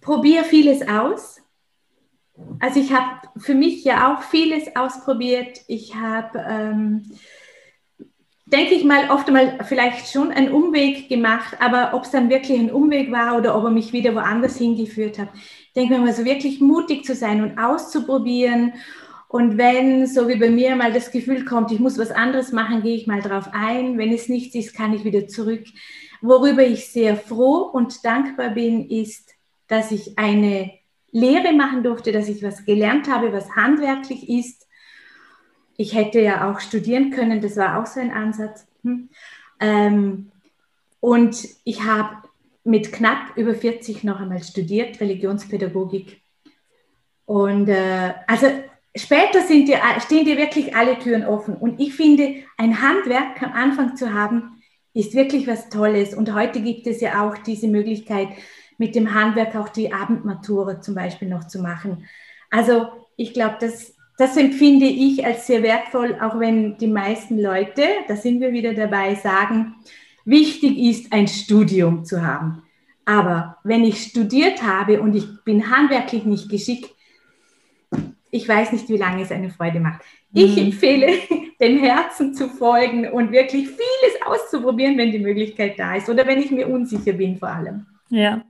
probiere 0.00 0.44
vieles 0.44 0.86
aus. 0.88 1.43
Also 2.60 2.80
ich 2.80 2.92
habe 2.92 3.28
für 3.36 3.54
mich 3.54 3.84
ja 3.84 4.14
auch 4.14 4.22
vieles 4.22 4.74
ausprobiert. 4.76 5.60
Ich 5.68 5.94
habe, 5.94 6.44
ähm, 6.48 7.02
denke 8.46 8.74
ich 8.74 8.84
mal, 8.84 9.10
oft 9.10 9.28
einmal 9.28 9.58
vielleicht 9.64 10.10
schon 10.10 10.30
einen 10.30 10.52
Umweg 10.52 11.08
gemacht, 11.08 11.56
aber 11.60 11.94
ob 11.94 12.04
es 12.04 12.10
dann 12.10 12.30
wirklich 12.30 12.58
ein 12.58 12.70
Umweg 12.70 13.10
war 13.10 13.36
oder 13.36 13.56
ob 13.56 13.64
er 13.64 13.70
mich 13.70 13.92
wieder 13.92 14.14
woanders 14.14 14.56
hingeführt 14.56 15.18
hat. 15.18 15.28
Ich 15.34 15.72
denke 15.74 15.94
mir 15.94 16.00
mal 16.00 16.14
so 16.14 16.24
wirklich 16.24 16.60
mutig 16.60 17.04
zu 17.04 17.14
sein 17.14 17.42
und 17.42 17.58
auszuprobieren. 17.58 18.74
Und 19.28 19.58
wenn, 19.58 20.06
so 20.06 20.28
wie 20.28 20.36
bei 20.36 20.48
mir, 20.48 20.76
mal 20.76 20.92
das 20.92 21.10
Gefühl 21.10 21.44
kommt, 21.44 21.72
ich 21.72 21.80
muss 21.80 21.98
was 21.98 22.12
anderes 22.12 22.52
machen, 22.52 22.82
gehe 22.82 22.94
ich 22.94 23.08
mal 23.08 23.20
drauf 23.20 23.48
ein. 23.52 23.98
Wenn 23.98 24.12
es 24.12 24.28
nichts 24.28 24.54
ist, 24.54 24.76
kann 24.76 24.94
ich 24.94 25.04
wieder 25.04 25.26
zurück. 25.26 25.64
Worüber 26.22 26.62
ich 26.62 26.88
sehr 26.88 27.16
froh 27.16 27.62
und 27.62 28.04
dankbar 28.04 28.50
bin, 28.50 28.88
ist, 28.88 29.34
dass 29.66 29.90
ich 29.90 30.18
eine 30.18 30.70
Lehre 31.14 31.52
machen 31.52 31.84
durfte, 31.84 32.10
dass 32.10 32.28
ich 32.28 32.42
was 32.42 32.64
gelernt 32.64 33.08
habe, 33.08 33.32
was 33.32 33.54
handwerklich 33.54 34.28
ist. 34.28 34.66
Ich 35.76 35.94
hätte 35.94 36.20
ja 36.20 36.50
auch 36.50 36.58
studieren 36.58 37.10
können, 37.10 37.40
das 37.40 37.56
war 37.56 37.80
auch 37.80 37.86
so 37.86 38.00
ein 38.00 38.10
Ansatz. 38.10 38.66
Hm. 38.82 39.08
Ähm, 39.60 40.32
und 40.98 41.48
ich 41.62 41.84
habe 41.84 42.16
mit 42.64 42.92
knapp 42.92 43.36
über 43.36 43.54
40 43.54 44.02
noch 44.02 44.18
einmal 44.18 44.42
studiert, 44.42 45.00
Religionspädagogik. 45.00 46.20
Und 47.26 47.68
äh, 47.68 48.14
also 48.26 48.48
später 48.96 49.40
dir, 49.46 49.78
stehen 50.00 50.24
dir 50.24 50.36
wirklich 50.36 50.74
alle 50.74 50.98
Türen 50.98 51.24
offen. 51.24 51.54
Und 51.54 51.80
ich 51.80 51.94
finde, 51.94 52.42
ein 52.56 52.82
Handwerk 52.82 53.40
am 53.40 53.52
Anfang 53.52 53.96
zu 53.96 54.12
haben, 54.12 54.60
ist 54.94 55.14
wirklich 55.14 55.46
was 55.46 55.68
Tolles. 55.68 56.12
Und 56.12 56.34
heute 56.34 56.60
gibt 56.60 56.88
es 56.88 57.00
ja 57.00 57.24
auch 57.24 57.38
diese 57.38 57.68
Möglichkeit, 57.68 58.30
mit 58.78 58.94
dem 58.94 59.14
Handwerk 59.14 59.54
auch 59.56 59.68
die 59.68 59.92
Abendmatura 59.92 60.80
zum 60.80 60.94
Beispiel 60.94 61.28
noch 61.28 61.46
zu 61.46 61.60
machen. 61.60 62.06
Also 62.50 62.88
ich 63.16 63.32
glaube, 63.32 63.56
das, 63.60 63.94
das 64.18 64.36
empfinde 64.36 64.86
ich 64.86 65.24
als 65.24 65.46
sehr 65.46 65.62
wertvoll, 65.62 66.18
auch 66.20 66.38
wenn 66.38 66.76
die 66.78 66.86
meisten 66.86 67.40
Leute, 67.40 67.82
da 68.08 68.16
sind 68.16 68.40
wir 68.40 68.52
wieder 68.52 68.74
dabei, 68.74 69.14
sagen, 69.14 69.74
wichtig 70.24 70.78
ist, 70.78 71.12
ein 71.12 71.28
Studium 71.28 72.04
zu 72.04 72.24
haben. 72.24 72.62
Aber 73.04 73.58
wenn 73.64 73.84
ich 73.84 74.02
studiert 74.02 74.62
habe 74.62 75.00
und 75.00 75.14
ich 75.14 75.26
bin 75.44 75.70
handwerklich 75.70 76.24
nicht 76.24 76.48
geschickt, 76.48 76.90
ich 78.30 78.48
weiß 78.48 78.72
nicht, 78.72 78.88
wie 78.88 78.96
lange 78.96 79.22
es 79.22 79.30
eine 79.30 79.50
Freude 79.50 79.78
macht. 79.78 80.02
Ich 80.32 80.56
mhm. 80.56 80.66
empfehle, 80.66 81.12
dem 81.60 81.78
Herzen 81.78 82.34
zu 82.34 82.48
folgen 82.48 83.08
und 83.08 83.30
wirklich 83.30 83.68
vieles 83.68 84.22
auszuprobieren, 84.26 84.98
wenn 84.98 85.12
die 85.12 85.20
Möglichkeit 85.20 85.78
da 85.78 85.94
ist 85.94 86.08
oder 86.08 86.26
wenn 86.26 86.40
ich 86.40 86.50
mir 86.50 86.68
unsicher 86.68 87.12
bin 87.12 87.36
vor 87.36 87.48
allem. 87.48 87.86
Ja, 88.08 88.44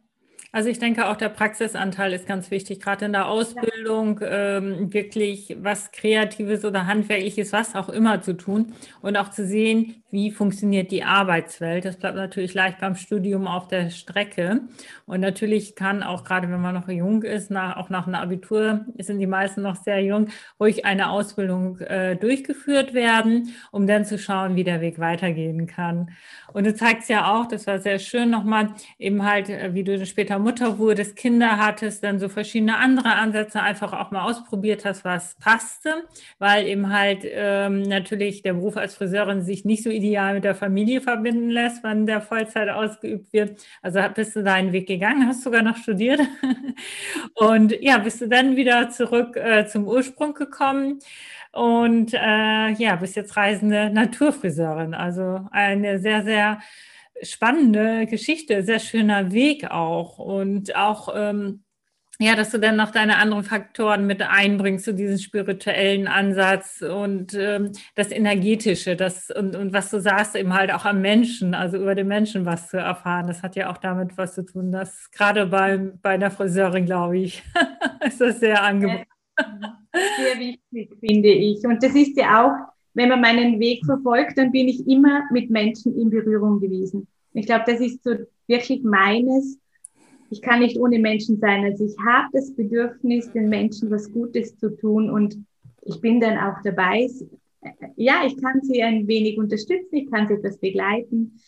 Also 0.54 0.68
ich 0.68 0.78
denke 0.78 1.08
auch 1.08 1.16
der 1.16 1.30
Praxisanteil 1.30 2.12
ist 2.12 2.28
ganz 2.28 2.52
wichtig, 2.52 2.78
gerade 2.78 3.06
in 3.06 3.12
der 3.12 3.26
Ausbildung 3.26 4.20
ja. 4.20 4.58
ähm, 4.58 4.92
wirklich 4.92 5.56
was 5.58 5.90
Kreatives 5.90 6.64
oder 6.64 6.86
Handwerkliches, 6.86 7.52
was 7.52 7.74
auch 7.74 7.88
immer 7.88 8.22
zu 8.22 8.36
tun 8.36 8.72
und 9.02 9.16
auch 9.16 9.30
zu 9.30 9.44
sehen, 9.44 10.03
wie 10.14 10.30
funktioniert 10.30 10.92
die 10.92 11.02
Arbeitswelt. 11.02 11.84
Das 11.84 11.96
bleibt 11.96 12.14
natürlich 12.14 12.54
leicht 12.54 12.78
beim 12.78 12.94
Studium 12.94 13.48
auf 13.48 13.66
der 13.66 13.90
Strecke. 13.90 14.60
Und 15.06 15.18
natürlich 15.20 15.74
kann 15.74 16.04
auch 16.04 16.22
gerade, 16.22 16.48
wenn 16.48 16.60
man 16.60 16.72
noch 16.72 16.88
jung 16.88 17.24
ist, 17.24 17.50
nach, 17.50 17.76
auch 17.76 17.90
nach 17.90 18.06
einem 18.06 18.14
Abitur, 18.14 18.86
sind 18.96 19.18
die 19.18 19.26
meisten 19.26 19.62
noch 19.62 19.74
sehr 19.74 20.00
jung, 20.04 20.28
ruhig 20.60 20.84
eine 20.84 21.10
Ausbildung 21.10 21.80
äh, 21.80 22.14
durchgeführt 22.14 22.94
werden, 22.94 23.54
um 23.72 23.88
dann 23.88 24.04
zu 24.04 24.16
schauen, 24.16 24.54
wie 24.54 24.62
der 24.62 24.80
Weg 24.80 25.00
weitergehen 25.00 25.66
kann. 25.66 26.12
Und 26.52 26.64
du 26.64 26.72
zeigst 26.72 27.08
ja 27.08 27.34
auch, 27.34 27.46
das 27.46 27.66
war 27.66 27.80
sehr 27.80 27.98
schön 27.98 28.30
nochmal, 28.30 28.68
eben 29.00 29.24
halt, 29.24 29.48
äh, 29.48 29.74
wie 29.74 29.82
du 29.82 30.06
später 30.06 30.38
Mutter 30.38 30.78
wurdest, 30.78 31.16
Kinder 31.16 31.58
hattest, 31.58 32.04
dann 32.04 32.20
so 32.20 32.28
verschiedene 32.28 32.78
andere 32.78 33.16
Ansätze 33.16 33.60
einfach 33.60 33.92
auch 33.92 34.12
mal 34.12 34.22
ausprobiert 34.22 34.84
hast, 34.84 35.04
was 35.04 35.34
passte, 35.40 36.04
weil 36.38 36.68
eben 36.68 36.92
halt 36.92 37.24
ähm, 37.24 37.82
natürlich 37.82 38.42
der 38.42 38.52
Beruf 38.52 38.76
als 38.76 38.94
Friseurin 38.94 39.42
sich 39.42 39.64
nicht 39.64 39.82
so 39.82 39.90
ideal 40.04 40.34
mit 40.34 40.44
der 40.44 40.54
Familie 40.54 41.00
verbinden 41.00 41.50
lässt, 41.50 41.82
wenn 41.82 42.06
der 42.06 42.20
Vollzeit 42.20 42.68
ausgeübt 42.68 43.32
wird. 43.32 43.64
Also 43.82 44.00
bist 44.14 44.36
du 44.36 44.42
deinen 44.42 44.72
Weg 44.72 44.86
gegangen, 44.86 45.26
hast 45.26 45.42
sogar 45.42 45.62
noch 45.62 45.76
studiert 45.76 46.20
und 47.34 47.74
ja, 47.80 47.98
bist 47.98 48.20
du 48.20 48.28
dann 48.28 48.56
wieder 48.56 48.90
zurück 48.90 49.36
äh, 49.36 49.66
zum 49.66 49.86
Ursprung 49.86 50.34
gekommen 50.34 50.98
und 51.52 52.12
äh, 52.14 52.70
ja, 52.72 52.96
bist 52.96 53.16
jetzt 53.16 53.36
reisende 53.36 53.90
Naturfriseurin. 53.90 54.94
Also 54.94 55.46
eine 55.50 55.98
sehr, 56.00 56.22
sehr 56.22 56.60
spannende 57.22 58.06
Geschichte, 58.06 58.62
sehr 58.62 58.80
schöner 58.80 59.32
Weg 59.32 59.70
auch 59.70 60.18
und 60.18 60.74
auch 60.76 61.08
ähm, 61.14 61.62
ja, 62.20 62.36
dass 62.36 62.50
du 62.50 62.58
dann 62.58 62.76
noch 62.76 62.90
deine 62.90 63.16
anderen 63.16 63.42
Faktoren 63.42 64.06
mit 64.06 64.22
einbringst, 64.22 64.84
so 64.84 64.92
diesen 64.92 65.18
spirituellen 65.18 66.06
Ansatz 66.06 66.80
und 66.82 67.34
ähm, 67.34 67.72
das 67.96 68.12
Energetische, 68.12 68.94
das 68.94 69.30
und, 69.30 69.56
und 69.56 69.72
was 69.72 69.90
du 69.90 70.00
sagst, 70.00 70.36
eben 70.36 70.54
halt 70.54 70.72
auch 70.72 70.84
am 70.84 71.00
Menschen, 71.00 71.54
also 71.54 71.76
über 71.76 71.94
den 71.94 72.06
Menschen 72.06 72.46
was 72.46 72.68
zu 72.68 72.76
erfahren. 72.76 73.26
Das 73.26 73.42
hat 73.42 73.56
ja 73.56 73.70
auch 73.72 73.78
damit 73.78 74.16
was 74.16 74.34
zu 74.34 74.44
tun. 74.44 74.70
Das 74.70 75.10
gerade 75.10 75.46
beim, 75.46 75.98
bei 76.02 76.10
einer 76.10 76.30
Friseurin, 76.30 76.86
glaube 76.86 77.18
ich, 77.18 77.42
ist 78.06 78.20
das 78.20 78.40
sehr 78.40 78.62
angebracht. 78.62 79.06
Sehr 79.36 80.38
wichtig, 80.38 80.96
finde 81.00 81.30
ich. 81.30 81.64
Und 81.64 81.82
das 81.82 81.94
ist 81.94 82.16
ja 82.16 82.44
auch, 82.44 82.74
wenn 82.94 83.08
man 83.08 83.20
meinen 83.20 83.58
Weg 83.58 83.84
verfolgt, 83.84 84.38
dann 84.38 84.52
bin 84.52 84.68
ich 84.68 84.86
immer 84.86 85.24
mit 85.32 85.50
Menschen 85.50 85.98
in 85.98 86.10
Berührung 86.10 86.60
gewesen. 86.60 87.08
Ich 87.32 87.46
glaube, 87.46 87.64
das 87.66 87.80
ist 87.80 88.04
so 88.04 88.14
wirklich 88.46 88.82
meines. 88.84 89.58
Ich 90.34 90.42
kann 90.42 90.58
nicht 90.58 90.76
ohne 90.76 90.98
Menschen 90.98 91.38
sein. 91.38 91.62
Also 91.64 91.84
ich 91.84 91.94
habe 92.04 92.26
das 92.32 92.52
Bedürfnis, 92.56 93.30
den 93.30 93.48
Menschen 93.48 93.88
was 93.88 94.10
Gutes 94.10 94.58
zu 94.58 94.76
tun 94.76 95.08
und 95.08 95.38
ich 95.82 96.00
bin 96.00 96.20
dann 96.20 96.38
auch 96.38 96.60
dabei. 96.64 97.08
Ja, 97.94 98.24
ich 98.26 98.36
kann 98.42 98.60
sie 98.62 98.82
ein 98.82 99.06
wenig 99.06 99.38
unterstützen, 99.38 99.94
ich 99.94 100.10
kann 100.10 100.26
sie 100.26 100.34
etwas 100.34 100.58
begleiten 100.58 101.40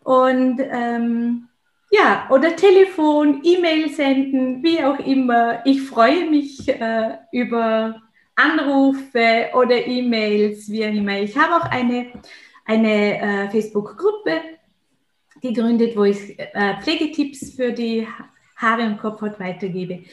und 0.03 0.61
ähm, 0.61 1.49
ja, 1.91 2.29
oder 2.31 2.55
Telefon, 2.55 3.41
E-Mail 3.43 3.89
senden, 3.91 4.63
wie 4.63 4.85
auch 4.85 4.99
immer. 5.01 5.67
Ich 5.67 5.83
freue 5.83 6.31
mich 6.31 6.69
äh, 6.69 7.17
über 7.33 8.01
Anrufe 8.37 9.49
oder 9.55 9.87
E-Mails, 9.87 10.71
wie 10.71 10.87
auch 10.87 10.93
immer. 10.93 11.21
Ich 11.21 11.37
habe 11.37 11.57
auch 11.57 11.69
eine, 11.69 12.07
eine 12.65 13.21
äh, 13.21 13.51
Facebook-Gruppe 13.51 14.41
gegründet, 15.41 15.97
wo 15.97 16.05
ich 16.05 16.39
äh, 16.39 16.81
Pflegetipps 16.83 17.55
für 17.55 17.73
die 17.73 18.07
Haare 18.57 18.85
und 18.85 18.99
Kopfhaut 18.99 19.41
weitergebe. 19.41 20.05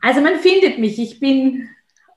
Also 0.00 0.20
man 0.20 0.36
findet 0.36 0.78
mich. 0.78 0.98
Ich 0.98 1.20
bin 1.20 1.68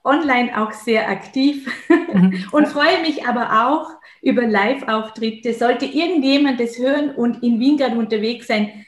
online 0.04 0.60
auch 0.60 0.72
sehr 0.72 1.08
aktiv 1.08 1.66
mhm. 1.88 2.44
und 2.52 2.68
freue 2.68 3.00
mich 3.00 3.26
aber 3.26 3.66
auch 3.66 3.90
über 4.22 4.46
Live-Auftritte. 4.46 5.54
Sollte 5.54 5.86
irgendjemand 5.86 6.60
das 6.60 6.78
hören 6.78 7.14
und 7.14 7.42
in 7.42 7.58
Wien 7.60 7.76
gerade 7.76 7.96
unterwegs 7.96 8.46
sein, 8.46 8.84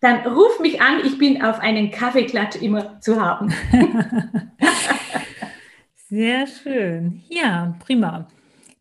dann 0.00 0.26
ruf 0.26 0.58
mich 0.60 0.80
an. 0.80 1.00
Ich 1.04 1.18
bin 1.18 1.42
auf 1.42 1.60
einen 1.60 1.90
Kaffeeklatsch 1.90 2.56
immer 2.60 3.00
zu 3.00 3.20
haben. 3.20 3.52
sehr 6.08 6.46
schön. 6.46 7.22
Ja, 7.28 7.76
prima. 7.84 8.26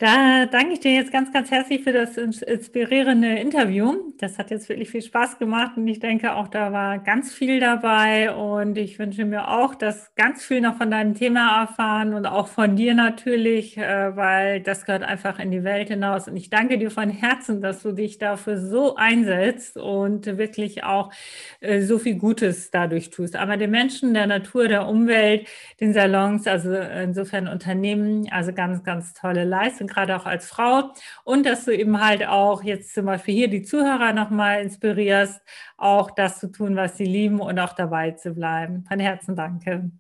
Da 0.02 0.48
danke 0.48 0.74
ich 0.74 0.80
dir 0.80 0.96
jetzt 0.96 1.12
ganz, 1.12 1.32
ganz 1.32 1.52
herzlich 1.52 1.84
für 1.84 1.92
das 1.94 2.18
inspirierende 2.18 3.36
Interview. 3.36 4.12
Das 4.18 4.40
hat 4.40 4.50
jetzt 4.50 4.68
wirklich 4.68 4.90
viel 4.90 5.04
Spaß 5.04 5.38
gemacht 5.38 5.78
und 5.78 5.88
ich 5.88 6.00
denke 6.00 6.34
auch, 6.34 6.48
da 6.48 6.72
war 6.72 6.98
ganz 6.98 7.32
viel 7.32 7.60
dabei 7.60 8.34
und 8.34 8.80
ich 8.80 8.98
wünsche 8.98 9.26
mir 9.26 9.50
auch, 9.50 9.76
dass 9.76 10.16
ganz 10.16 10.44
viel 10.44 10.60
noch 10.60 10.78
von 10.78 10.90
deinem 10.90 11.14
Thema 11.14 11.62
erfahren 11.62 12.16
und 12.16 12.26
auch 12.26 12.48
von 12.48 12.76
dir 12.76 12.96
natürlich, 12.96 13.78
äh, 13.78 14.16
weil 14.16 14.62
das 14.62 14.86
gehört 14.86 15.04
einfach 15.04 15.38
in 15.38 15.52
die 15.52 15.64
Welt 15.64 15.90
hinaus. 15.90 16.28
Und 16.28 16.36
ich 16.36 16.50
danke 16.50 16.80
dir 16.80 16.90
von 16.90 17.12
Herzen, 17.12 17.62
dass 17.62 17.84
du 17.84 17.92
dich 17.92 18.18
dafür 18.18 18.58
so 18.58 18.96
einsetzt 18.96 19.78
und 19.78 20.26
wirklich 20.26 20.84
auch 20.84 21.12
äh, 21.60 21.82
so 21.82 22.00
viel 22.00 22.16
Gutes 22.16 22.72
dadurch 22.72 23.12
tust. 23.12 23.36
Aber 23.36 23.56
den 23.56 23.70
Menschen, 23.70 24.16
der 24.16 24.26
Natur, 24.26 24.68
der 24.68 24.88
Umwelt, 24.88 25.48
den 25.80 25.94
Salons, 25.94 26.48
also 26.48 26.74
insofern 26.74 27.48
Unternehmen, 27.48 28.28
also 28.32 28.52
ganz, 28.52 28.84
ganz 28.84 29.14
tolle 29.14 29.44
Leistung 29.44 29.90
gerade 29.91 30.15
auch 30.15 30.25
als 30.25 30.47
Frau 30.47 30.91
und 31.23 31.45
dass 31.45 31.65
du 31.65 31.77
eben 31.77 32.04
halt 32.04 32.25
auch 32.27 32.63
jetzt 32.63 32.93
zum 32.93 33.06
Beispiel 33.06 33.36
hier 33.36 33.47
die 33.47 33.62
Zuhörer 33.62 34.13
nochmal 34.13 34.62
inspirierst, 34.62 35.41
auch 35.77 36.12
das 36.12 36.39
zu 36.39 36.51
tun, 36.51 36.75
was 36.75 36.97
sie 36.97 37.06
lieben 37.06 37.39
und 37.39 37.60
auch 37.60 37.73
dabei 37.73 38.12
zu 38.12 38.34
bleiben. 38.34 38.84
Von 38.88 38.99
Herzen 38.99 39.36
danke. 39.36 39.91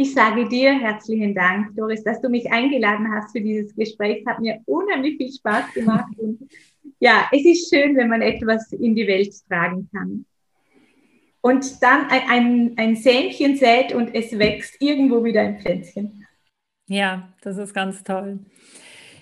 Ich 0.00 0.14
sage 0.14 0.48
dir 0.48 0.78
herzlichen 0.78 1.34
Dank, 1.34 1.74
Doris, 1.74 2.04
dass 2.04 2.20
du 2.20 2.28
mich 2.28 2.48
eingeladen 2.52 3.12
hast 3.12 3.32
für 3.32 3.40
dieses 3.40 3.74
Gespräch. 3.74 4.20
Es 4.20 4.26
hat 4.26 4.38
mir 4.38 4.60
unheimlich 4.64 5.16
viel 5.16 5.32
Spaß 5.32 5.74
gemacht. 5.74 6.16
Und 6.18 6.48
ja, 7.00 7.28
es 7.32 7.44
ist 7.44 7.68
schön, 7.68 7.96
wenn 7.96 8.08
man 8.08 8.22
etwas 8.22 8.72
in 8.72 8.94
die 8.94 9.08
Welt 9.08 9.34
tragen 9.48 9.88
kann. 9.92 10.24
Und 11.40 11.82
dann 11.82 12.06
ein, 12.10 12.74
ein, 12.76 12.94
Sämchen 12.94 13.56
sät 13.56 13.92
und 13.92 14.14
es 14.14 14.38
wächst 14.38 14.76
irgendwo 14.80 15.24
wieder 15.24 15.40
ein 15.40 15.58
Pflänzchen. 15.58 16.17
Ja, 16.88 17.28
das 17.42 17.58
ist 17.58 17.74
ganz 17.74 18.02
toll. 18.02 18.38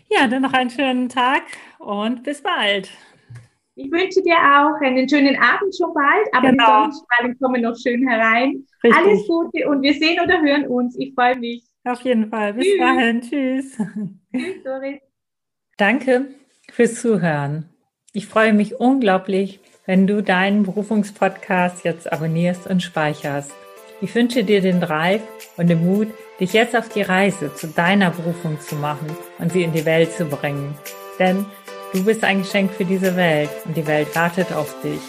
Ja, 0.09 0.29
dann 0.29 0.43
noch 0.43 0.53
einen 0.53 0.71
schönen 0.71 1.09
Tag 1.09 1.43
und 1.79 2.23
bis 2.23 2.41
bald. 2.41 2.91
Ich 3.75 3.91
wünsche 3.91 4.23
dir 4.23 4.37
auch 4.37 4.81
einen 4.81 5.09
schönen 5.09 5.37
Abend 5.37 5.77
schon 5.77 5.93
bald, 5.93 6.27
aber 6.33 6.51
genau. 6.51 6.65
die 6.65 6.93
Sonnenstrahlen 6.93 7.39
kommen 7.39 7.63
noch 7.63 7.77
schön 7.77 8.09
herein. 8.09 8.65
Richtig. 8.83 9.05
Alles 9.05 9.27
Gute 9.27 9.69
und 9.69 9.83
wir 9.83 9.93
sehen 9.95 10.19
oder 10.23 10.41
hören 10.41 10.67
uns. 10.69 10.97
Ich 10.99 11.13
freue 11.13 11.37
mich. 11.37 11.65
Auf 11.85 12.01
jeden 12.03 12.31
Fall. 12.31 12.55
Bis 12.55 12.67
Tschüss. 12.67 12.79
dahin. 12.79 13.21
Tschüss. 13.21 13.77
Tschüss, 14.33 14.63
Doris. 14.65 15.01
Danke 15.77 16.29
fürs 16.73 17.01
Zuhören. 17.03 17.69
Ich 18.13 18.27
freue 18.27 18.55
mich 18.55 18.81
unglaublich, 18.81 19.61
wenn 19.85 20.07
du 20.07 20.23
deinen 20.23 20.63
Berufungspodcast 20.63 21.85
jetzt 21.85 22.11
abonnierst 22.11 22.67
und 22.67 22.83
speicherst. 22.83 23.53
Ich 24.01 24.15
wünsche 24.15 24.43
dir 24.45 24.61
den 24.61 24.81
Drive 24.81 25.23
und 25.57 25.69
den 25.69 25.85
Mut, 25.85 26.09
dich 26.41 26.53
jetzt 26.53 26.77
auf 26.77 26.89
die 26.89 27.03
Reise 27.03 27.55
zu 27.55 27.69
deiner 27.69 28.11
Berufung 28.11 28.61
zu 28.61 28.75
machen 28.77 29.09
und 29.39 29.53
sie 29.53 29.63
in 29.63 29.73
die 29.73 29.85
Welt 29.85 30.13
zu 30.13 30.27
bringen. 30.27 30.77
Denn 31.19 31.47
du 31.93 32.05
bist 32.05 32.25
ein 32.25 32.43
Geschenk 32.43 32.73
für 32.73 32.85
diese 32.85 33.17
Welt 33.17 33.51
und 33.65 33.77
die 33.77 33.87
Welt 33.87 34.15
wartet 34.15 34.53
auf 34.53 34.75
dich. 34.83 35.01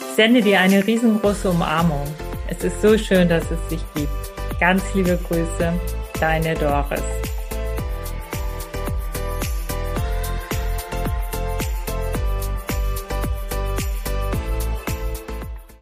Ich 0.00 0.16
sende 0.16 0.42
dir 0.42 0.60
eine 0.60 0.86
riesengroße 0.86 1.50
Umarmung. 1.50 2.06
Es 2.48 2.62
ist 2.62 2.80
so 2.82 2.96
schön, 2.98 3.28
dass 3.28 3.44
es 3.50 3.68
dich 3.68 3.84
gibt. 3.94 4.60
Ganz 4.60 4.82
liebe 4.94 5.18
Grüße, 5.28 5.72
deine 6.20 6.54
Doris. 6.54 7.33